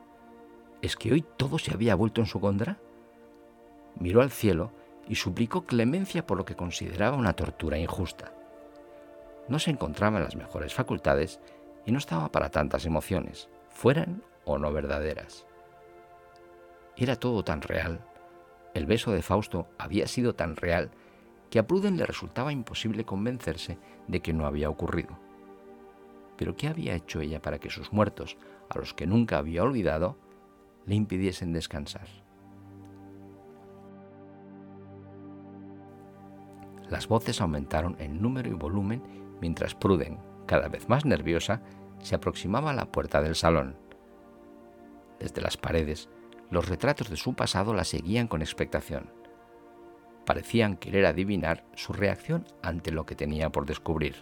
¿Es 0.81 0.97
que 0.97 1.13
hoy 1.13 1.23
todo 1.37 1.59
se 1.59 1.75
había 1.75 1.95
vuelto 1.95 2.23
en 2.23 2.29
su 2.29 2.41
contra? 2.41 2.79
Miró 4.01 4.23
al 4.23 4.31
cielo 4.31 4.73
y 5.07 5.17
suplicó 5.17 5.67
clemencia 5.67 6.27
por 6.27 6.39
lo 6.39 6.47
que 6.47 6.57
consideraba 6.57 7.19
una 7.19 7.35
tortura 7.35 7.77
injusta 7.77 8.33
no 9.49 9.59
se 9.59 9.71
encontraba 9.71 10.19
en 10.19 10.25
las 10.25 10.37
mejores 10.37 10.75
facultades 10.75 11.41
y 11.87 11.93
no 11.93 11.99
estaba 11.99 12.31
para 12.31 12.51
tantas 12.51 12.85
emociones, 12.87 13.49
fueran 13.69 14.23
o 14.45 14.59
no 14.59 14.73
verdaderas. 14.73 15.47
Era 16.97 17.17
todo 17.17 17.45
tan 17.45 17.63
real, 17.63 18.05
el 18.75 18.87
beso 18.87 19.13
de 19.13 19.23
Fausto 19.23 19.69
había 19.79 20.07
sido 20.07 20.35
tan 20.35 20.57
real 20.57 20.91
que 21.51 21.59
a 21.59 21.67
Pruden 21.67 21.97
le 21.97 22.07
resultaba 22.07 22.53
imposible 22.53 23.05
convencerse 23.05 23.79
de 24.07 24.21
que 24.21 24.33
no 24.33 24.47
había 24.47 24.71
ocurrido. 24.71 25.19
Pero 26.37 26.57
¿qué 26.57 26.69
había 26.69 26.95
hecho 26.95 27.21
ella 27.21 27.41
para 27.41 27.59
que 27.59 27.71
sus 27.71 27.93
muertos, 27.93 28.37
a 28.69 28.79
los 28.79 28.95
que 28.95 29.07
nunca 29.07 29.39
había 29.39 29.63
olvidado, 29.63 30.17
le 30.87 30.95
impidiesen 30.95 31.53
descansar? 31.53 32.07
Las 36.89 37.09
voces 37.09 37.41
aumentaron 37.41 37.97
en 37.99 38.23
número 38.23 38.49
y 38.49 38.55
volumen 38.55 39.03
mientras 39.41 39.75
Pruden, 39.75 40.19
cada 40.49 40.69
vez 40.69 40.89
más 40.89 41.05
nerviosa, 41.05 41.61
se 42.01 42.17
aproximaba 42.17 42.71
a 42.71 42.75
la 42.75 42.91
puerta 42.91 43.21
del 43.21 43.37
salón. 43.37 43.77
Desde 45.21 45.43
las 45.43 45.57
paredes, 45.57 46.09
los 46.51 46.69
retratos 46.69 47.11
de 47.11 47.17
su 47.17 47.35
pasado 47.35 47.75
la 47.75 47.85
seguían 47.85 48.27
con 48.27 48.41
expectación. 48.41 49.13
Parecían 50.25 50.77
querer 50.77 51.05
adivinar 51.05 51.65
su 51.75 51.93
reacción 51.93 52.47
ante 52.63 52.91
lo 52.93 53.05
que 53.05 53.15
tenía 53.15 53.51
por 53.51 53.67
descubrir. 53.67 54.17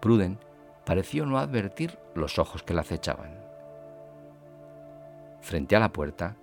Pruden 0.00 0.38
pareció 0.84 1.24
no 1.24 1.38
advertir 1.38 1.98
los 2.14 2.38
ojos 2.38 2.62
que 2.62 2.74
la 2.74 2.82
acechaban. 2.82 3.34
Frente 5.40 5.74
a 5.74 5.80
la 5.80 5.92
puerta, 5.92 6.36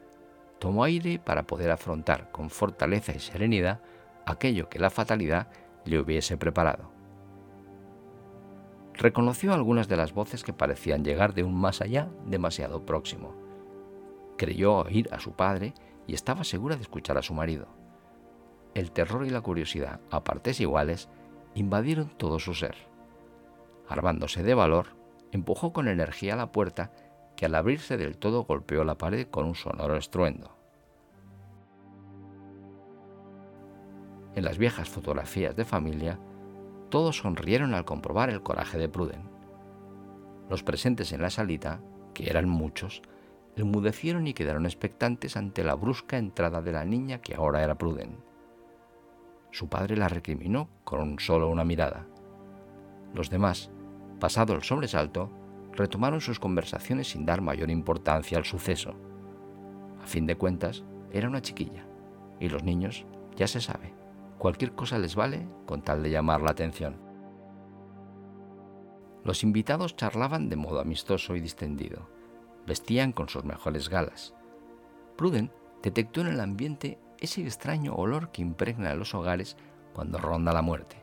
tomó 0.58 0.84
aire 0.84 1.20
para 1.20 1.44
poder 1.44 1.70
afrontar 1.70 2.32
con 2.32 2.50
fortaleza 2.50 3.14
y 3.14 3.20
serenidad 3.20 3.80
aquello 4.26 4.70
que 4.70 4.80
la 4.80 4.90
fatalidad 4.90 5.48
le 5.86 6.00
hubiese 6.00 6.36
preparado 6.36 6.99
reconoció 9.00 9.54
algunas 9.54 9.88
de 9.88 9.96
las 9.96 10.14
voces 10.14 10.44
que 10.44 10.54
parecían 10.54 11.04
llegar 11.04 11.34
de 11.34 11.44
un 11.44 11.56
más 11.56 11.82
allá 11.82 12.10
demasiado 12.26 12.86
próximo. 12.86 13.34
Creyó 14.38 14.76
oír 14.76 15.10
a 15.14 15.20
su 15.20 15.32
padre 15.32 15.74
y 16.06 16.14
estaba 16.14 16.44
segura 16.44 16.76
de 16.76 16.82
escuchar 16.82 17.18
a 17.18 17.22
su 17.24 17.34
marido. 17.34 17.68
El 18.76 18.92
terror 18.92 19.26
y 19.26 19.30
la 19.30 19.42
curiosidad, 19.42 20.02
a 20.12 20.24
partes 20.24 20.60
iguales, 20.60 21.10
invadieron 21.56 22.10
todo 22.10 22.40
su 22.40 22.54
ser. 22.54 22.76
Armándose 23.88 24.44
de 24.44 24.54
valor, 24.54 24.88
empujó 25.32 25.72
con 25.74 25.88
energía 25.88 26.36
la 26.36 26.52
puerta 26.52 26.92
que 27.36 27.46
al 27.46 27.56
abrirse 27.56 27.96
del 27.96 28.18
todo 28.18 28.44
golpeó 28.44 28.84
la 28.84 28.98
pared 28.98 29.28
con 29.28 29.46
un 29.46 29.56
sonoro 29.56 29.96
estruendo. 29.96 30.56
En 34.36 34.44
las 34.44 34.58
viejas 34.58 34.90
fotografías 34.90 35.56
de 35.56 35.66
familia, 35.66 36.20
todos 36.90 37.18
sonrieron 37.18 37.74
al 37.74 37.86
comprobar 37.86 38.30
el 38.30 38.42
coraje 38.42 38.78
de 38.78 38.90
Pruden. 38.90 39.30
Los 40.50 40.64
presentes 40.64 41.12
en 41.12 41.22
la 41.22 41.30
salita, 41.30 41.82
que 42.14 42.30
eran 42.30 42.50
muchos, 42.50 43.02
enmudecieron 43.56 44.28
y 44.28 44.34
quedaron 44.34 44.66
expectantes 44.66 45.38
ante 45.38 45.64
la 45.64 45.76
brusca 45.76 46.18
entrada 46.18 46.62
de 46.62 46.72
la 46.72 46.86
niña 46.86 47.22
que 47.22 47.36
ahora 47.36 47.64
era 47.64 47.78
Pruden. 47.78 48.18
Su 49.52 49.68
padre 49.68 49.98
la 49.98 50.08
recriminó 50.08 50.70
con 50.84 51.20
solo 51.20 51.50
una 51.50 51.64
mirada. 51.64 52.08
Los 53.14 53.30
demás, 53.30 53.72
pasado 54.20 54.54
el 54.54 54.64
sobresalto, 54.64 55.32
retomaron 55.74 56.22
sus 56.22 56.40
conversaciones 56.40 57.10
sin 57.10 57.26
dar 57.26 57.42
mayor 57.42 57.70
importancia 57.70 58.38
al 58.38 58.46
suceso. 58.46 58.96
A 60.02 60.08
fin 60.08 60.26
de 60.26 60.36
cuentas, 60.36 60.84
era 61.12 61.28
una 61.28 61.42
chiquilla, 61.42 61.86
y 62.40 62.50
los 62.50 62.64
niños, 62.64 63.06
ya 63.36 63.48
se 63.48 63.62
sabe, 63.62 63.94
Cualquier 64.40 64.72
cosa 64.72 64.98
les 64.98 65.16
vale 65.16 65.46
con 65.66 65.82
tal 65.82 66.02
de 66.02 66.12
llamar 66.12 66.42
la 66.42 66.52
atención. 66.52 66.96
Los 69.26 69.44
invitados 69.44 69.98
charlaban 69.98 70.48
de 70.48 70.56
modo 70.56 70.80
amistoso 70.80 71.36
y 71.36 71.42
distendido. 71.42 72.08
Vestían 72.66 73.12
con 73.12 73.28
sus 73.28 73.44
mejores 73.44 73.90
galas. 73.90 74.34
Pruden 75.18 75.52
detectó 75.84 76.22
en 76.22 76.28
el 76.28 76.40
ambiente 76.40 76.98
ese 77.20 77.42
extraño 77.42 77.96
olor 77.96 78.32
que 78.32 78.42
impregna 78.42 78.96
los 78.96 79.14
hogares 79.14 79.58
cuando 79.94 80.20
ronda 80.20 80.54
la 80.54 80.62
muerte. 80.62 80.96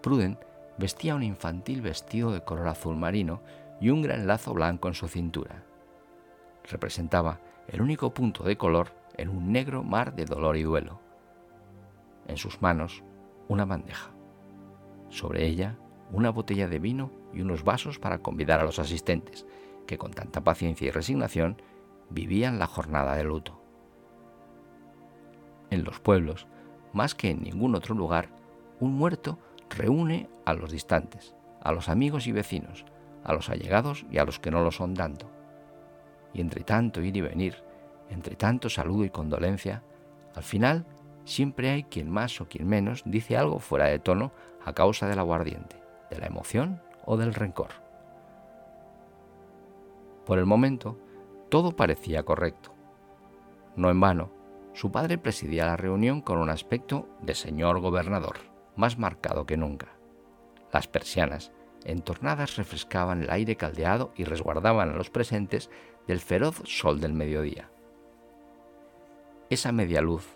Pruden 0.00 0.38
vestía 0.78 1.16
un 1.16 1.24
infantil 1.24 1.82
vestido 1.82 2.30
de 2.30 2.44
color 2.44 2.68
azul 2.68 2.94
marino 2.96 3.42
y 3.80 3.90
un 3.90 4.00
gran 4.00 4.28
lazo 4.28 4.54
blanco 4.54 4.86
en 4.86 4.94
su 4.94 5.08
cintura. 5.08 5.64
Representaba 6.70 7.40
el 7.66 7.82
único 7.82 8.14
punto 8.14 8.44
de 8.44 8.56
color 8.56 8.92
en 9.16 9.28
un 9.28 9.50
negro 9.50 9.82
mar 9.82 10.14
de 10.14 10.24
dolor 10.24 10.56
y 10.56 10.62
duelo 10.62 11.03
en 12.26 12.36
sus 12.36 12.62
manos 12.62 13.02
una 13.48 13.64
bandeja. 13.64 14.10
Sobre 15.08 15.46
ella 15.46 15.78
una 16.12 16.30
botella 16.30 16.68
de 16.68 16.78
vino 16.78 17.10
y 17.32 17.40
unos 17.40 17.64
vasos 17.64 17.98
para 17.98 18.18
convidar 18.18 18.60
a 18.60 18.64
los 18.64 18.78
asistentes, 18.78 19.46
que 19.86 19.98
con 19.98 20.12
tanta 20.12 20.42
paciencia 20.44 20.88
y 20.88 20.90
resignación 20.90 21.60
vivían 22.10 22.58
la 22.58 22.66
jornada 22.66 23.16
de 23.16 23.24
luto. 23.24 23.60
En 25.70 25.84
los 25.84 25.98
pueblos, 26.00 26.46
más 26.92 27.14
que 27.14 27.30
en 27.30 27.42
ningún 27.42 27.74
otro 27.74 27.94
lugar, 27.94 28.28
un 28.80 28.94
muerto 28.94 29.38
reúne 29.70 30.28
a 30.44 30.54
los 30.54 30.70
distantes, 30.70 31.34
a 31.60 31.72
los 31.72 31.88
amigos 31.88 32.26
y 32.26 32.32
vecinos, 32.32 32.84
a 33.24 33.32
los 33.32 33.48
allegados 33.48 34.06
y 34.10 34.18
a 34.18 34.24
los 34.24 34.38
que 34.38 34.50
no 34.50 34.62
lo 34.62 34.70
son 34.70 34.94
tanto. 34.94 35.30
Y 36.32 36.40
entre 36.40 36.62
tanto 36.62 37.02
ir 37.02 37.16
y 37.16 37.20
venir, 37.20 37.56
entre 38.10 38.36
tanto 38.36 38.68
saludo 38.68 39.04
y 39.04 39.10
condolencia, 39.10 39.82
al 40.34 40.42
final 40.42 40.86
siempre 41.24 41.70
hay 41.70 41.84
quien 41.84 42.10
más 42.10 42.40
o 42.40 42.48
quien 42.48 42.66
menos 42.66 43.02
dice 43.04 43.36
algo 43.36 43.58
fuera 43.58 43.86
de 43.86 43.98
tono 43.98 44.32
a 44.64 44.72
causa 44.72 45.08
del 45.08 45.18
aguardiente, 45.18 45.82
de 46.10 46.18
la 46.18 46.26
emoción 46.26 46.82
o 47.04 47.16
del 47.16 47.34
rencor. 47.34 47.70
Por 50.24 50.38
el 50.38 50.46
momento, 50.46 50.98
todo 51.50 51.76
parecía 51.76 52.22
correcto. 52.22 52.72
No 53.76 53.90
en 53.90 54.00
vano, 54.00 54.30
su 54.72 54.90
padre 54.90 55.18
presidía 55.18 55.66
la 55.66 55.76
reunión 55.76 56.20
con 56.20 56.38
un 56.38 56.50
aspecto 56.50 57.08
de 57.20 57.34
señor 57.34 57.80
gobernador, 57.80 58.38
más 58.76 58.98
marcado 58.98 59.46
que 59.46 59.56
nunca. 59.56 59.88
Las 60.72 60.88
persianas, 60.88 61.52
entornadas, 61.84 62.56
refrescaban 62.56 63.22
el 63.22 63.30
aire 63.30 63.56
caldeado 63.56 64.12
y 64.16 64.24
resguardaban 64.24 64.90
a 64.90 64.96
los 64.96 65.10
presentes 65.10 65.70
del 66.06 66.20
feroz 66.20 66.62
sol 66.64 67.00
del 67.00 67.12
mediodía. 67.12 67.70
Esa 69.50 69.70
media 69.72 70.00
luz 70.00 70.26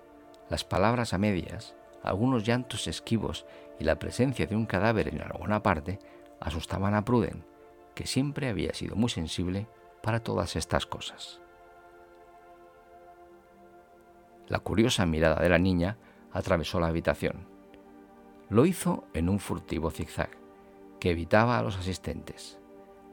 las 0.48 0.64
palabras 0.64 1.12
a 1.12 1.18
medias, 1.18 1.74
algunos 2.02 2.44
llantos 2.44 2.86
esquivos 2.86 3.46
y 3.78 3.84
la 3.84 3.98
presencia 3.98 4.46
de 4.46 4.56
un 4.56 4.66
cadáver 4.66 5.08
en 5.08 5.20
alguna 5.20 5.62
parte 5.62 5.98
asustaban 6.40 6.94
a 6.94 7.04
Pruden, 7.04 7.44
que 7.94 8.06
siempre 8.06 8.48
había 8.48 8.72
sido 8.74 8.96
muy 8.96 9.10
sensible 9.10 9.68
para 10.02 10.20
todas 10.20 10.56
estas 10.56 10.86
cosas. 10.86 11.40
La 14.46 14.60
curiosa 14.60 15.04
mirada 15.04 15.42
de 15.42 15.48
la 15.50 15.58
niña 15.58 15.98
atravesó 16.32 16.80
la 16.80 16.86
habitación. 16.86 17.46
Lo 18.48 18.64
hizo 18.64 19.04
en 19.12 19.28
un 19.28 19.40
furtivo 19.40 19.90
zigzag, 19.90 20.30
que 21.00 21.10
evitaba 21.10 21.58
a 21.58 21.62
los 21.62 21.76
asistentes, 21.76 22.58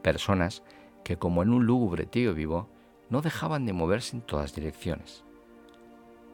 personas 0.02 0.64
que 1.04 1.18
como 1.18 1.44
en 1.44 1.52
un 1.52 1.66
lúgubre 1.66 2.06
tío 2.06 2.34
vivo 2.34 2.70
no 3.10 3.22
dejaban 3.22 3.66
de 3.66 3.74
moverse 3.74 4.16
en 4.16 4.22
todas 4.22 4.56
direcciones. 4.56 5.25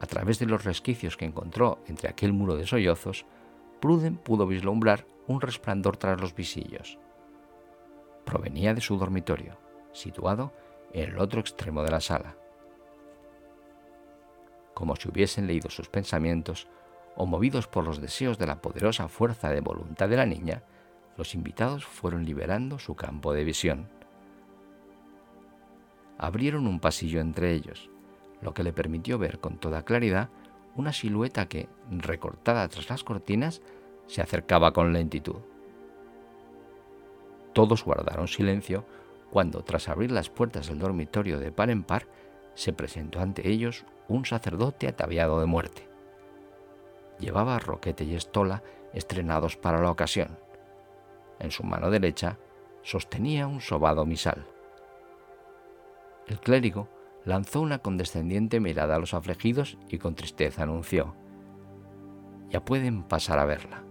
A 0.02 0.06
través 0.06 0.40
de 0.40 0.46
los 0.46 0.64
resquicios 0.64 1.16
que 1.16 1.24
encontró 1.24 1.78
entre 1.86 2.08
aquel 2.10 2.32
muro 2.32 2.56
de 2.56 2.66
sollozos, 2.66 3.24
Pruden 3.80 4.16
pudo 4.16 4.48
vislumbrar 4.48 5.06
un 5.28 5.40
resplandor 5.40 5.96
tras 5.96 6.20
los 6.20 6.34
visillos. 6.34 6.98
Provenía 8.24 8.74
de 8.74 8.80
su 8.80 8.98
dormitorio, 8.98 9.56
situado 9.92 10.52
en 10.92 11.10
el 11.10 11.18
otro 11.20 11.40
extremo 11.40 11.84
de 11.84 11.92
la 11.92 12.00
sala. 12.00 12.36
Como 14.74 14.96
si 14.96 15.08
hubiesen 15.08 15.46
leído 15.46 15.70
sus 15.70 15.88
pensamientos 15.88 16.66
o 17.14 17.24
movidos 17.24 17.68
por 17.68 17.84
los 17.84 18.00
deseos 18.00 18.38
de 18.38 18.48
la 18.48 18.60
poderosa 18.60 19.06
fuerza 19.06 19.50
de 19.50 19.60
voluntad 19.60 20.08
de 20.08 20.16
la 20.16 20.26
niña, 20.26 20.64
los 21.16 21.36
invitados 21.36 21.84
fueron 21.84 22.24
liberando 22.24 22.80
su 22.80 22.96
campo 22.96 23.32
de 23.32 23.44
visión. 23.44 23.88
Abrieron 26.18 26.66
un 26.66 26.80
pasillo 26.80 27.20
entre 27.20 27.52
ellos, 27.52 27.88
lo 28.42 28.52
que 28.52 28.62
le 28.62 28.72
permitió 28.72 29.18
ver 29.18 29.38
con 29.38 29.56
toda 29.56 29.84
claridad 29.84 30.28
una 30.74 30.92
silueta 30.92 31.46
que, 31.46 31.68
recortada 31.90 32.66
tras 32.68 32.90
las 32.90 33.04
cortinas, 33.04 33.62
se 34.06 34.20
acercaba 34.20 34.72
con 34.72 34.92
lentitud. 34.92 35.36
Todos 37.52 37.84
guardaron 37.84 38.28
silencio 38.28 38.84
cuando, 39.30 39.62
tras 39.62 39.88
abrir 39.88 40.10
las 40.10 40.28
puertas 40.28 40.68
del 40.68 40.78
dormitorio 40.78 41.38
de 41.38 41.52
par 41.52 41.70
en 41.70 41.84
par, 41.84 42.06
se 42.54 42.72
presentó 42.72 43.20
ante 43.20 43.48
ellos 43.48 43.84
un 44.08 44.26
sacerdote 44.26 44.88
ataviado 44.88 45.40
de 45.40 45.46
muerte. 45.46 45.88
Llevaba 47.18 47.58
roquete 47.58 48.04
y 48.04 48.14
estola 48.14 48.62
estrenados 48.92 49.56
para 49.56 49.80
la 49.80 49.90
ocasión. 49.90 50.38
En 51.38 51.50
su 51.50 51.62
mano 51.62 51.90
derecha 51.90 52.38
sostenía 52.82 53.46
un 53.46 53.60
sobado 53.60 54.04
misal. 54.04 54.44
El 56.26 56.40
clérigo 56.40 56.88
lanzó 57.24 57.60
una 57.60 57.78
condescendiente 57.78 58.60
mirada 58.60 58.96
a 58.96 58.98
los 58.98 59.14
afligidos 59.14 59.78
y 59.88 59.98
con 59.98 60.14
tristeza 60.14 60.62
anunció, 60.62 61.14
Ya 62.50 62.64
pueden 62.64 63.02
pasar 63.02 63.38
a 63.38 63.44
verla. 63.44 63.82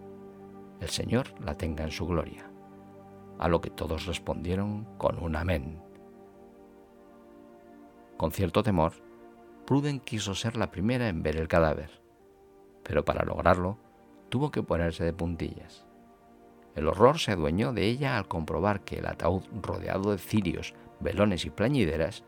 El 0.79 0.89
Señor 0.89 1.27
la 1.39 1.55
tenga 1.55 1.83
en 1.83 1.91
su 1.91 2.05
gloria. 2.05 2.49
A 3.39 3.47
lo 3.47 3.61
que 3.61 3.69
todos 3.69 4.05
respondieron 4.05 4.85
con 4.97 5.17
un 5.23 5.35
amén. 5.35 5.81
Con 8.17 8.31
cierto 8.31 8.61
temor, 8.61 8.93
Pruden 9.65 9.99
quiso 9.99 10.35
ser 10.35 10.57
la 10.57 10.69
primera 10.69 11.07
en 11.07 11.23
ver 11.23 11.37
el 11.37 11.47
cadáver, 11.47 12.01
pero 12.83 13.05
para 13.05 13.25
lograrlo 13.25 13.77
tuvo 14.29 14.51
que 14.51 14.63
ponerse 14.63 15.03
de 15.03 15.13
puntillas. 15.13 15.85
El 16.75 16.87
horror 16.87 17.19
se 17.19 17.31
adueñó 17.31 17.73
de 17.73 17.85
ella 17.85 18.17
al 18.17 18.27
comprobar 18.27 18.81
que 18.81 18.99
el 18.99 19.05
ataúd 19.05 19.43
rodeado 19.61 20.11
de 20.11 20.17
cirios, 20.17 20.73
velones 20.99 21.45
y 21.45 21.49
plañideras 21.49 22.23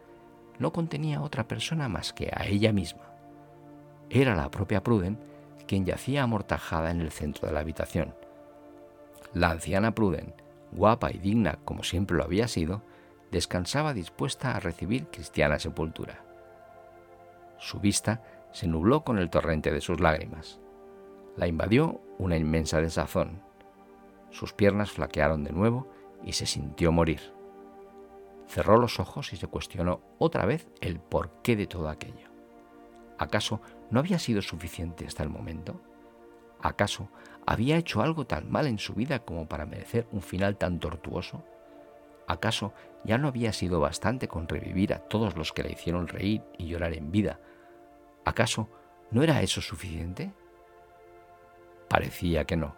no 0.59 0.71
contenía 0.71 1.21
otra 1.21 1.47
persona 1.47 1.87
más 1.89 2.13
que 2.13 2.31
a 2.33 2.45
ella 2.45 2.71
misma. 2.71 3.03
Era 4.09 4.35
la 4.35 4.49
propia 4.51 4.83
Pruden 4.83 5.17
quien 5.67 5.85
yacía 5.85 6.23
amortajada 6.23 6.91
en 6.91 7.01
el 7.01 7.11
centro 7.11 7.47
de 7.47 7.53
la 7.53 7.61
habitación. 7.61 8.13
La 9.33 9.49
anciana 9.49 9.95
Pruden, 9.95 10.33
guapa 10.71 11.11
y 11.11 11.17
digna 11.17 11.57
como 11.65 11.83
siempre 11.83 12.17
lo 12.17 12.23
había 12.23 12.47
sido, 12.47 12.83
descansaba 13.31 13.93
dispuesta 13.93 14.55
a 14.55 14.59
recibir 14.59 15.07
cristiana 15.07 15.57
sepultura. 15.57 16.23
Su 17.57 17.79
vista 17.79 18.21
se 18.51 18.67
nubló 18.67 19.03
con 19.03 19.17
el 19.17 19.29
torrente 19.29 19.71
de 19.71 19.81
sus 19.81 19.99
lágrimas. 19.99 20.59
La 21.35 21.47
invadió 21.47 22.01
una 22.19 22.37
inmensa 22.37 22.79
desazón. 22.79 23.41
Sus 24.29 24.53
piernas 24.53 24.91
flaquearon 24.91 25.43
de 25.43 25.51
nuevo 25.51 25.87
y 26.23 26.33
se 26.33 26.45
sintió 26.45 26.91
morir 26.91 27.32
cerró 28.47 28.77
los 28.77 28.99
ojos 28.99 29.33
y 29.33 29.37
se 29.37 29.47
cuestionó 29.47 30.01
otra 30.19 30.45
vez 30.45 30.67
el 30.81 30.99
porqué 30.99 31.55
de 31.55 31.67
todo 31.67 31.89
aquello. 31.89 32.29
¿Acaso 33.17 33.61
no 33.89 33.99
había 33.99 34.19
sido 34.19 34.41
suficiente 34.41 35.05
hasta 35.05 35.23
el 35.23 35.29
momento? 35.29 35.81
¿Acaso 36.61 37.09
había 37.45 37.77
hecho 37.77 38.01
algo 38.01 38.25
tan 38.25 38.49
mal 38.51 38.67
en 38.67 38.79
su 38.79 38.93
vida 38.93 39.19
como 39.19 39.47
para 39.47 39.65
merecer 39.65 40.07
un 40.11 40.21
final 40.21 40.57
tan 40.57 40.79
tortuoso? 40.79 41.43
¿Acaso 42.27 42.73
ya 43.03 43.17
no 43.17 43.27
había 43.27 43.51
sido 43.51 43.79
bastante 43.79 44.27
con 44.27 44.47
revivir 44.47 44.93
a 44.93 44.99
todos 44.99 45.35
los 45.35 45.51
que 45.51 45.63
la 45.63 45.71
hicieron 45.71 46.07
reír 46.07 46.41
y 46.57 46.67
llorar 46.67 46.93
en 46.93 47.11
vida? 47.11 47.39
¿Acaso 48.25 48.69
no 49.11 49.23
era 49.23 49.41
eso 49.41 49.61
suficiente? 49.61 50.31
Parecía 51.89 52.45
que 52.45 52.55
no. 52.55 52.75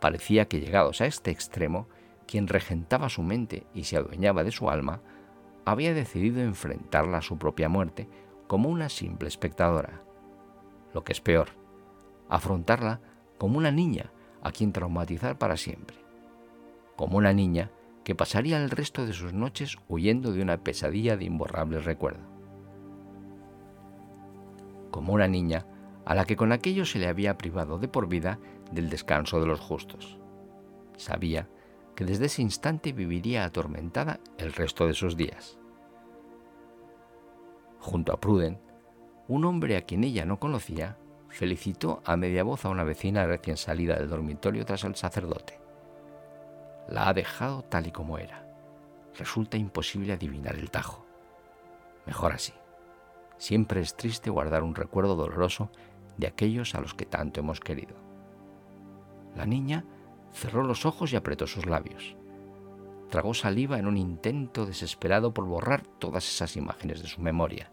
Parecía 0.00 0.46
que 0.46 0.60
llegados 0.60 1.00
a 1.00 1.06
este 1.06 1.30
extremo, 1.30 1.88
quien 2.30 2.46
regentaba 2.46 3.08
su 3.08 3.24
mente 3.24 3.66
y 3.74 3.82
se 3.82 3.96
adueñaba 3.96 4.44
de 4.44 4.52
su 4.52 4.70
alma, 4.70 5.00
había 5.64 5.92
decidido 5.94 6.40
enfrentarla 6.40 7.18
a 7.18 7.22
su 7.22 7.38
propia 7.38 7.68
muerte 7.68 8.08
como 8.46 8.68
una 8.68 8.88
simple 8.88 9.26
espectadora. 9.26 10.04
Lo 10.94 11.02
que 11.02 11.10
es 11.10 11.20
peor, 11.20 11.48
afrontarla 12.28 13.00
como 13.36 13.58
una 13.58 13.72
niña 13.72 14.12
a 14.44 14.52
quien 14.52 14.72
traumatizar 14.72 15.38
para 15.38 15.56
siempre. 15.56 15.96
Como 16.94 17.18
una 17.18 17.32
niña 17.32 17.72
que 18.04 18.14
pasaría 18.14 18.62
el 18.62 18.70
resto 18.70 19.06
de 19.06 19.12
sus 19.12 19.32
noches 19.32 19.76
huyendo 19.88 20.32
de 20.32 20.40
una 20.40 20.58
pesadilla 20.58 21.16
de 21.16 21.24
imborrable 21.24 21.80
recuerdo. 21.80 22.22
Como 24.92 25.14
una 25.14 25.26
niña 25.26 25.66
a 26.04 26.14
la 26.14 26.26
que 26.26 26.36
con 26.36 26.52
aquello 26.52 26.84
se 26.84 27.00
le 27.00 27.08
había 27.08 27.36
privado 27.36 27.78
de 27.78 27.88
por 27.88 28.08
vida 28.08 28.38
del 28.70 28.88
descanso 28.88 29.40
de 29.40 29.46
los 29.46 29.58
justos. 29.58 30.16
Sabía 30.96 31.48
que 32.00 32.06
desde 32.06 32.24
ese 32.24 32.40
instante 32.40 32.94
viviría 32.94 33.44
atormentada 33.44 34.20
el 34.38 34.54
resto 34.54 34.86
de 34.86 34.94
sus 34.94 35.18
días. 35.18 35.58
Junto 37.78 38.14
a 38.14 38.18
Pruden, 38.18 38.58
un 39.28 39.44
hombre 39.44 39.76
a 39.76 39.82
quien 39.82 40.04
ella 40.04 40.24
no 40.24 40.40
conocía 40.40 40.96
felicitó 41.28 42.00
a 42.06 42.16
media 42.16 42.42
voz 42.42 42.64
a 42.64 42.70
una 42.70 42.84
vecina 42.84 43.26
recién 43.26 43.58
salida 43.58 43.96
del 43.96 44.08
dormitorio 44.08 44.64
tras 44.64 44.84
el 44.84 44.96
sacerdote. 44.96 45.60
La 46.88 47.06
ha 47.06 47.12
dejado 47.12 47.64
tal 47.64 47.86
y 47.86 47.92
como 47.92 48.16
era. 48.16 48.46
Resulta 49.18 49.58
imposible 49.58 50.14
adivinar 50.14 50.54
el 50.54 50.70
tajo. 50.70 51.04
Mejor 52.06 52.32
así. 52.32 52.54
Siempre 53.36 53.82
es 53.82 53.94
triste 53.94 54.30
guardar 54.30 54.62
un 54.62 54.74
recuerdo 54.74 55.16
doloroso 55.16 55.70
de 56.16 56.28
aquellos 56.28 56.74
a 56.74 56.80
los 56.80 56.94
que 56.94 57.04
tanto 57.04 57.40
hemos 57.40 57.60
querido. 57.60 57.94
La 59.36 59.44
niña 59.44 59.84
cerró 60.32 60.62
los 60.62 60.86
ojos 60.86 61.12
y 61.12 61.16
apretó 61.16 61.46
sus 61.46 61.66
labios. 61.66 62.16
Tragó 63.10 63.34
saliva 63.34 63.78
en 63.78 63.86
un 63.86 63.96
intento 63.96 64.66
desesperado 64.66 65.34
por 65.34 65.44
borrar 65.44 65.82
todas 65.86 66.28
esas 66.28 66.56
imágenes 66.56 67.02
de 67.02 67.08
su 67.08 67.20
memoria. 67.20 67.70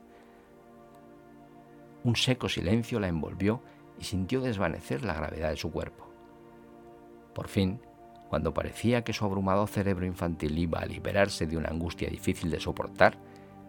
Un 2.04 2.16
seco 2.16 2.50
silencio 2.50 3.00
la 3.00 3.08
envolvió 3.08 3.62
y 4.00 4.04
sintió 4.04 4.42
desvanecer 4.42 5.04
la 5.04 5.14
gravedad 5.14 5.50
de 5.50 5.58
su 5.58 5.72
cuerpo. 5.72 6.08
Por 7.34 7.48
fin, 7.48 7.80
cuando 8.30 8.54
parecía 8.54 9.04
que 9.04 9.14
su 9.14 9.26
abrumado 9.26 9.68
cerebro 9.68 10.06
infantil 10.06 10.58
iba 10.58 10.80
a 10.80 10.86
liberarse 10.86 11.46
de 11.46 11.58
una 11.58 11.70
angustia 11.70 12.10
difícil 12.10 12.50
de 12.50 12.60
soportar, 12.60 13.18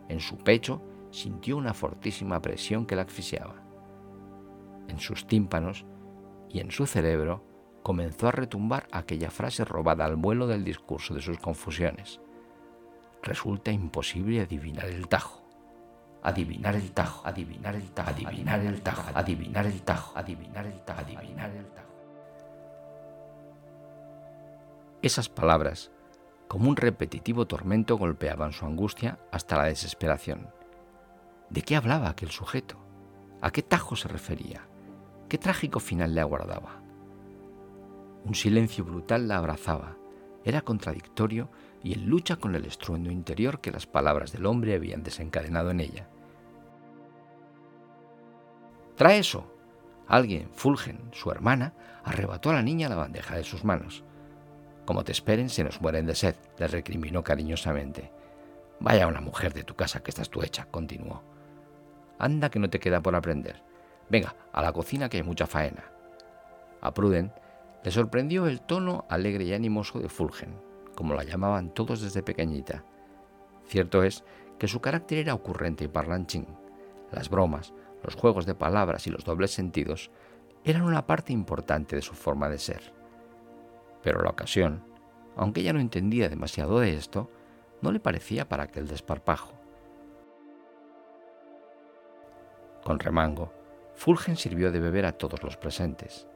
en 0.09 0.21
su 0.21 0.39
pecho 0.39 0.83
sintió 1.11 1.57
una 1.57 1.75
fortísima 1.75 2.41
presión 2.41 2.87
que 2.87 2.97
la 2.97 3.03
asfixiaba. 3.03 3.63
En 4.89 4.99
sus 4.99 5.27
tímpanos 5.27 5.85
y 6.49 6.61
en 6.61 6.71
su 6.71 6.87
cerebro 6.87 7.45
comenzó 7.89 8.29
a 8.29 8.33
retumbar 8.33 8.87
aquella 8.93 9.31
frase 9.31 9.65
robada 9.65 10.05
al 10.05 10.17
vuelo 10.17 10.47
del 10.47 10.63
discurso 10.63 11.15
de 11.15 11.23
sus 11.23 11.39
confusiones. 11.39 12.21
Resulta 13.23 13.71
imposible 13.71 14.43
adivinar 14.43 14.85
el 14.85 15.09
tajo. 15.09 15.43
Adivinar 16.23 16.75
el 16.75 16.93
tajo, 16.93 17.27
adivinar 17.27 17.75
el 17.77 17.91
tajo, 17.91 18.11
adivinar 18.11 18.61
el 18.61 18.83
tajo, 18.83 19.03
adivinar 19.15 19.65
el 19.65 19.81
tajo, 19.81 20.19
adivinar 20.19 20.67
el 20.67 20.85
tajo, 20.85 21.01
adivinar 21.01 21.51
el 21.51 21.67
tajo. 21.69 21.89
Esas 25.01 25.31
palabras, 25.31 25.91
como 26.47 26.69
un 26.69 26.77
repetitivo 26.77 27.47
tormento, 27.47 27.97
golpeaban 27.97 28.53
su 28.53 28.67
angustia 28.67 29.19
hasta 29.33 29.57
la 29.57 29.65
desesperación. 29.65 30.51
¿De 31.49 31.63
qué 31.63 31.75
hablaba 31.75 32.11
aquel 32.11 32.33
sujeto? 32.33 32.77
¿A 33.41 33.51
qué 33.51 33.63
tajo 33.63 33.97
se 33.97 34.09
refería? 34.09 34.69
¿Qué 35.31 35.39
trágico 35.39 35.81
final 35.81 36.15
le 36.15 36.21
aguardaba? 36.21 36.83
Un 38.25 38.35
silencio 38.35 38.85
brutal 38.85 39.29
la 39.29 39.39
abrazaba. 39.39 39.97
Era 40.45 40.63
contradictorio 40.63 41.51
y 41.83 41.95
en 41.95 42.07
lucha 42.07 42.37
con 42.37 42.55
el 42.55 42.65
estruendo 42.65 43.11
interior 43.11 43.61
que 43.61 43.71
las 43.71 43.87
palabras 43.87 44.33
del 44.33 44.47
hombre 44.47 44.75
habían 44.75 45.03
desencadenado 45.03 45.71
en 45.71 45.81
ella. 45.81 46.09
Trae 48.97 49.19
eso. 49.19 49.55
Alguien, 50.09 50.49
Fulgen, 50.53 51.11
su 51.13 51.31
hermana, 51.31 51.75
arrebató 52.03 52.51
a 52.51 52.55
la 52.55 52.63
niña 52.63 52.89
la 52.89 52.97
bandeja 52.97 53.37
de 53.37 53.45
sus 53.45 53.65
manos. 53.65 54.03
Como 54.87 55.05
te 55.05 55.13
esperen, 55.13 55.51
se 55.51 55.65
nos 55.65 55.81
mueren 55.81 56.07
de 56.07 56.15
sed, 56.15 56.35
le 56.59 56.67
recriminó 56.67 57.23
cariñosamente. 57.23 58.11
Vaya 58.81 59.07
una 59.07 59.21
mujer 59.21 59.53
de 59.53 59.65
tu 59.65 59.75
casa 59.75 60.03
que 60.03 60.11
estás 60.11 60.31
tú 60.31 60.43
hecha, 60.43 60.67
continuó. 60.71 61.23
anda 62.19 62.51
que 62.51 62.59
no 62.59 62.71
te 62.71 62.81
queda 62.81 63.01
por 63.01 63.15
aprender. 63.15 63.63
Venga, 64.09 64.35
a 64.53 64.63
la 64.63 64.73
cocina 64.73 65.09
que 65.09 65.19
hay 65.19 65.23
mucha 65.23 65.47
faena. 65.47 65.85
A 66.81 66.95
Pruden 66.95 67.33
le 67.85 67.91
sorprendió 67.91 68.47
el 68.47 68.61
tono 68.61 69.05
alegre 69.09 69.45
y 69.45 69.53
animoso 69.53 70.01
de 70.01 70.09
Fulgen, 70.09 70.61
como 70.95 71.15
la 71.15 71.25
llamaban 71.25 71.73
todos 71.73 72.01
desde 72.01 72.23
pequeñita. 72.23 72.85
Cierto 73.67 74.03
es 74.03 74.25
que 74.59 74.69
su 74.69 74.81
carácter 74.81 75.19
era 75.19 75.35
ocurrente 75.35 75.85
y 75.85 75.89
parlanchín. 75.89 76.47
Las 77.13 77.31
bromas, 77.31 77.73
los 78.03 78.15
juegos 78.15 78.47
de 78.47 78.55
palabras 78.55 79.07
y 79.07 79.11
los 79.11 79.25
dobles 79.25 79.53
sentidos 79.53 80.11
eran 80.65 80.83
una 80.83 81.07
parte 81.07 81.33
importante 81.33 81.97
de 81.97 82.03
su 82.03 82.15
forma 82.15 82.49
de 82.49 82.59
ser. 82.59 82.93
Pero 84.03 84.23
la 84.23 84.31
ocasión, 84.31 84.85
aunque 85.37 85.61
ella 85.61 85.73
no 85.73 85.81
entendía 85.81 86.29
demasiado 86.29 86.81
de 86.81 86.95
esto, 86.95 87.31
no 87.81 87.93
le 87.93 88.01
parecía 88.01 88.49
para 88.49 88.65
aquel 88.65 88.89
desparpajo. 88.89 89.53
Con 92.83 92.99
remango, 92.99 93.53
Fulgen 93.95 94.37
sirvió 94.37 94.73
de 94.73 94.81
beber 94.81 95.07
a 95.07 95.13
todos 95.13 95.43
los 95.43 95.57
presentes. 95.57 96.29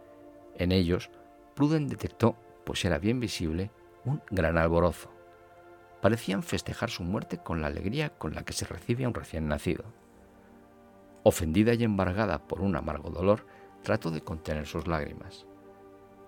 En 0.57 0.73
ellos, 0.73 1.11
Pruden 1.55 1.89
detectó, 1.89 2.37
pues 2.65 2.85
era 2.85 2.99
bien 2.99 3.21
visible, 3.21 3.71
un 4.05 4.23
gran 4.31 4.57
alborozo. 4.59 5.11
Parecían 6.01 6.43
festejar 6.43 6.91
su 6.91 7.05
muerte 7.05 7.39
con 7.39 7.61
la 7.61 7.69
alegría 7.69 8.11
con 8.11 8.35
la 8.35 8.45
que 8.45 8.53
se 8.53 8.67
recibe 8.67 9.05
a 9.05 9.09
un 9.09 9.15
recién 9.15 9.47
nacido. 9.49 9.85
Ofendida 11.23 11.75
y 11.75 11.85
embargada 11.85 12.47
por 12.49 12.61
un 12.61 12.75
amargo 12.75 13.11
dolor, 13.11 13.47
trató 13.83 14.11
de 14.11 14.23
contener 14.23 14.67
sus 14.67 14.87
lágrimas. 14.87 15.47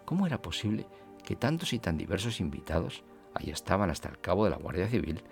¿Cómo 0.04 0.26
era 0.26 0.42
posible 0.42 0.86
que 1.24 1.34
tantos 1.34 1.72
y 1.72 1.78
tan 1.78 1.96
diversos 1.96 2.40
invitados, 2.40 3.02
ahí 3.34 3.50
estaban 3.50 3.90
hasta 3.90 4.08
el 4.08 4.20
cabo 4.20 4.44
de 4.44 4.50
la 4.50 4.58
Guardia 4.58 4.88
Civil, 4.88 5.24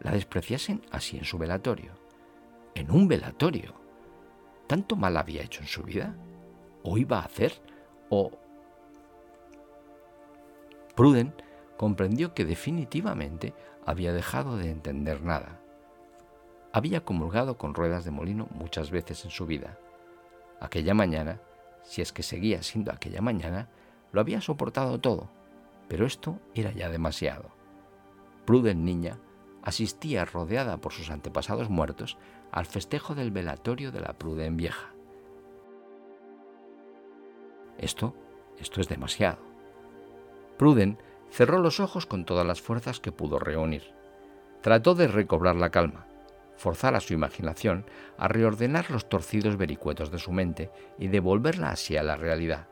la 0.00 0.10
despreciasen 0.12 0.82
así 0.90 1.18
en 1.18 1.24
su 1.24 1.38
velatorio? 1.38 1.92
En 2.74 2.90
un 2.90 3.06
velatorio. 3.06 3.74
¿Tanto 4.66 4.96
mal 4.96 5.16
había 5.16 5.42
hecho 5.42 5.60
en 5.60 5.68
su 5.68 5.82
vida? 5.82 6.16
¿O 6.82 6.98
iba 6.98 7.18
a 7.18 7.24
hacer? 7.24 7.62
¿O... 8.10 8.32
Pruden 10.96 11.34
comprendió 11.76 12.32
que 12.32 12.46
definitivamente 12.46 13.52
había 13.84 14.14
dejado 14.14 14.56
de 14.56 14.70
entender 14.70 15.22
nada. 15.22 15.60
Había 16.72 17.04
comulgado 17.04 17.58
con 17.58 17.74
ruedas 17.74 18.04
de 18.04 18.10
molino 18.10 18.48
muchas 18.50 18.90
veces 18.90 19.24
en 19.26 19.30
su 19.30 19.44
vida. 19.44 19.78
Aquella 20.58 20.94
mañana, 20.94 21.40
si 21.84 22.00
es 22.00 22.12
que 22.12 22.22
seguía 22.22 22.62
siendo 22.62 22.92
aquella 22.92 23.20
mañana, 23.20 23.68
lo 24.10 24.22
había 24.22 24.40
soportado 24.40 24.98
todo, 24.98 25.28
pero 25.86 26.06
esto 26.06 26.40
era 26.54 26.72
ya 26.72 26.88
demasiado. 26.88 27.50
Pruden 28.46 28.84
niña 28.86 29.18
asistía 29.62 30.24
rodeada 30.24 30.78
por 30.78 30.92
sus 30.92 31.10
antepasados 31.10 31.68
muertos 31.68 32.16
al 32.52 32.64
festejo 32.64 33.14
del 33.14 33.32
velatorio 33.32 33.92
de 33.92 34.00
la 34.00 34.14
Pruden 34.14 34.56
vieja. 34.56 34.94
Esto, 37.76 38.14
esto 38.58 38.80
es 38.80 38.88
demasiado. 38.88 39.55
Pruden 40.56 40.98
cerró 41.30 41.58
los 41.58 41.80
ojos 41.80 42.06
con 42.06 42.24
todas 42.24 42.46
las 42.46 42.60
fuerzas 42.60 43.00
que 43.00 43.12
pudo 43.12 43.38
reunir. 43.38 43.94
Trató 44.62 44.94
de 44.94 45.08
recobrar 45.08 45.56
la 45.56 45.70
calma, 45.70 46.06
forzar 46.56 46.94
a 46.94 47.00
su 47.00 47.14
imaginación 47.14 47.84
a 48.18 48.28
reordenar 48.28 48.90
los 48.90 49.08
torcidos 49.08 49.56
vericuetos 49.56 50.10
de 50.10 50.18
su 50.18 50.32
mente 50.32 50.70
y 50.98 51.08
devolverla 51.08 51.70
así 51.70 51.96
a 51.96 52.02
la 52.02 52.16
realidad. 52.16 52.68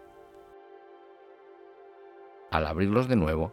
Al 2.50 2.66
abrirlos 2.66 3.08
de 3.08 3.16
nuevo, 3.16 3.52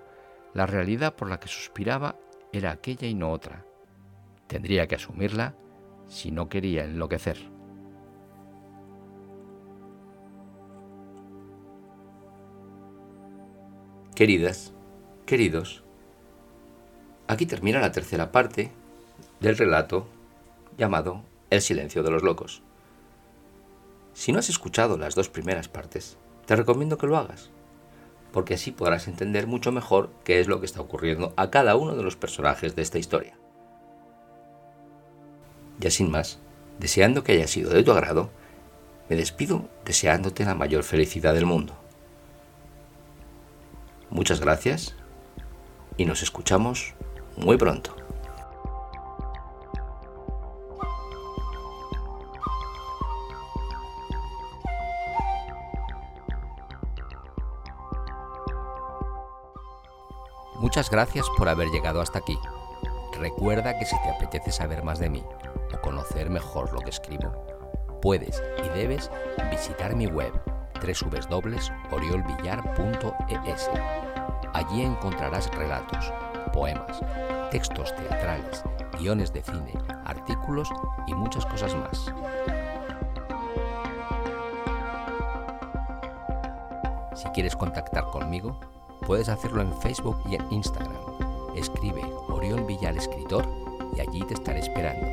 la 0.53 0.65
realidad 0.65 1.15
por 1.15 1.29
la 1.29 1.39
que 1.39 1.47
suspiraba 1.47 2.15
era 2.53 2.71
aquella 2.71 3.07
y 3.07 3.13
no 3.13 3.31
otra. 3.31 3.65
Tendría 4.47 4.87
que 4.87 4.95
asumirla 4.95 5.55
si 6.07 6.31
no 6.31 6.49
quería 6.49 6.83
enloquecer. 6.83 7.60
Queridas, 14.21 14.71
queridos, 15.25 15.81
aquí 17.27 17.47
termina 17.47 17.79
la 17.79 17.91
tercera 17.91 18.31
parte 18.31 18.69
del 19.39 19.57
relato 19.57 20.05
llamado 20.77 21.23
El 21.49 21.59
silencio 21.59 22.03
de 22.03 22.11
los 22.11 22.21
locos. 22.21 22.61
Si 24.13 24.31
no 24.31 24.37
has 24.37 24.47
escuchado 24.47 24.95
las 24.99 25.15
dos 25.15 25.29
primeras 25.29 25.69
partes, 25.69 26.19
te 26.45 26.55
recomiendo 26.55 26.99
que 26.99 27.07
lo 27.07 27.17
hagas 27.17 27.49
porque 28.31 28.53
así 28.53 28.69
podrás 28.69 29.07
entender 29.07 29.47
mucho 29.47 29.71
mejor 29.71 30.11
qué 30.23 30.39
es 30.39 30.47
lo 30.47 30.59
que 30.59 30.67
está 30.67 30.81
ocurriendo 30.81 31.33
a 31.35 31.49
cada 31.49 31.75
uno 31.75 31.95
de 31.95 32.03
los 32.03 32.15
personajes 32.15 32.75
de 32.75 32.83
esta 32.83 32.99
historia. 32.99 33.33
Ya 35.79 35.89
sin 35.89 36.11
más, 36.11 36.37
deseando 36.77 37.23
que 37.23 37.31
haya 37.31 37.47
sido 37.47 37.71
de 37.71 37.81
tu 37.81 37.91
agrado, 37.91 38.29
me 39.09 39.15
despido 39.15 39.67
deseándote 39.83 40.45
la 40.45 40.53
mayor 40.53 40.83
felicidad 40.83 41.33
del 41.33 41.47
mundo. 41.47 41.80
Muchas 44.11 44.39
gracias 44.41 44.93
y 45.95 46.03
nos 46.05 46.21
escuchamos 46.21 46.93
muy 47.37 47.55
pronto. 47.57 47.95
Muchas 60.59 60.91
gracias 60.91 61.25
por 61.37 61.47
haber 61.49 61.69
llegado 61.69 62.01
hasta 62.01 62.19
aquí. 62.19 62.37
Recuerda 63.17 63.79
que 63.79 63.85
si 63.85 63.95
te 64.03 64.09
apetece 64.09 64.51
saber 64.51 64.83
más 64.83 64.99
de 64.99 65.09
mí 65.09 65.23
o 65.73 65.79
conocer 65.81 66.29
mejor 66.29 66.73
lo 66.73 66.81
que 66.81 66.89
escribo, 66.89 67.31
puedes 68.01 68.43
y 68.63 68.69
debes 68.77 69.09
visitar 69.49 69.95
mi 69.95 70.07
web 70.07 70.33
www.oriolvillar.es. 70.81 73.20
Allí 74.53 74.83
encontrarás 74.83 75.49
relatos, 75.55 76.11
poemas, 76.53 77.01
textos 77.51 77.95
teatrales, 77.95 78.63
guiones 78.99 79.33
de 79.33 79.41
cine, 79.41 79.73
artículos 80.05 80.69
y 81.07 81.13
muchas 81.13 81.45
cosas 81.45 81.75
más. 81.75 82.13
Si 87.15 87.29
quieres 87.29 87.55
contactar 87.55 88.05
conmigo, 88.05 88.57
Puedes 89.05 89.29
hacerlo 89.29 89.61
en 89.61 89.73
Facebook 89.81 90.17
y 90.29 90.35
en 90.35 90.51
Instagram. 90.51 90.95
Escribe 91.55 92.03
Oriol 92.29 92.63
Villar 92.65 92.95
Escritor 92.95 93.47
y 93.95 93.99
allí 93.99 94.21
te 94.21 94.35
estaré 94.35 94.59
esperando. 94.59 95.07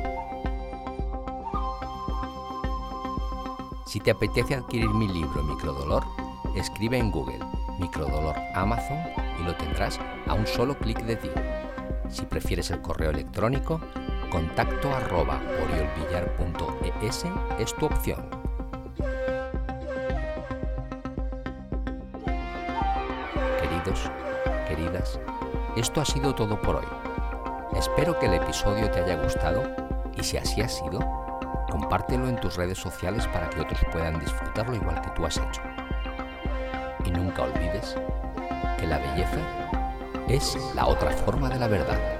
Si 3.85 3.99
te 3.99 4.11
apetece 4.11 4.55
adquirir 4.55 4.89
mi 4.89 5.07
libro 5.07 5.43
Microdolor, 5.43 6.03
escribe 6.55 6.99
en 6.99 7.11
Google 7.11 7.39
Microdolor 7.79 8.35
Amazon 8.53 8.99
y 9.39 9.43
lo 9.43 9.55
tendrás 9.55 9.99
a 10.27 10.33
un 10.33 10.45
solo 10.45 10.77
clic 10.77 11.01
de 11.03 11.15
ti. 11.15 11.29
Si 12.09 12.25
prefieres 12.25 12.71
el 12.71 12.81
correo 12.81 13.11
electrónico, 13.11 13.79
contacto 14.31 14.93
arroba 14.93 15.39
oriolvillar.es 15.63 17.25
es 17.59 17.75
tu 17.75 17.85
opción. 17.85 18.39
queridas, 24.67 25.19
esto 25.75 26.01
ha 26.01 26.05
sido 26.05 26.35
todo 26.35 26.61
por 26.61 26.77
hoy. 26.77 26.85
Espero 27.75 28.19
que 28.19 28.27
el 28.27 28.35
episodio 28.35 28.89
te 28.91 29.01
haya 29.01 29.15
gustado 29.21 29.63
y 30.15 30.23
si 30.23 30.37
así 30.37 30.61
ha 30.61 30.69
sido, 30.69 30.99
compártelo 31.71 32.27
en 32.27 32.39
tus 32.39 32.55
redes 32.55 32.77
sociales 32.77 33.27
para 33.27 33.49
que 33.49 33.61
otros 33.61 33.79
puedan 33.91 34.19
disfrutarlo 34.19 34.75
igual 34.75 35.01
que 35.01 35.09
tú 35.11 35.25
has 35.25 35.37
hecho. 35.37 35.61
Olvides 37.39 37.95
que 38.79 38.87
la 38.87 38.97
belleza 38.97 39.39
es 40.27 40.57
la 40.75 40.87
otra 40.87 41.11
forma 41.11 41.49
de 41.49 41.59
la 41.59 41.67
verdad. 41.67 42.18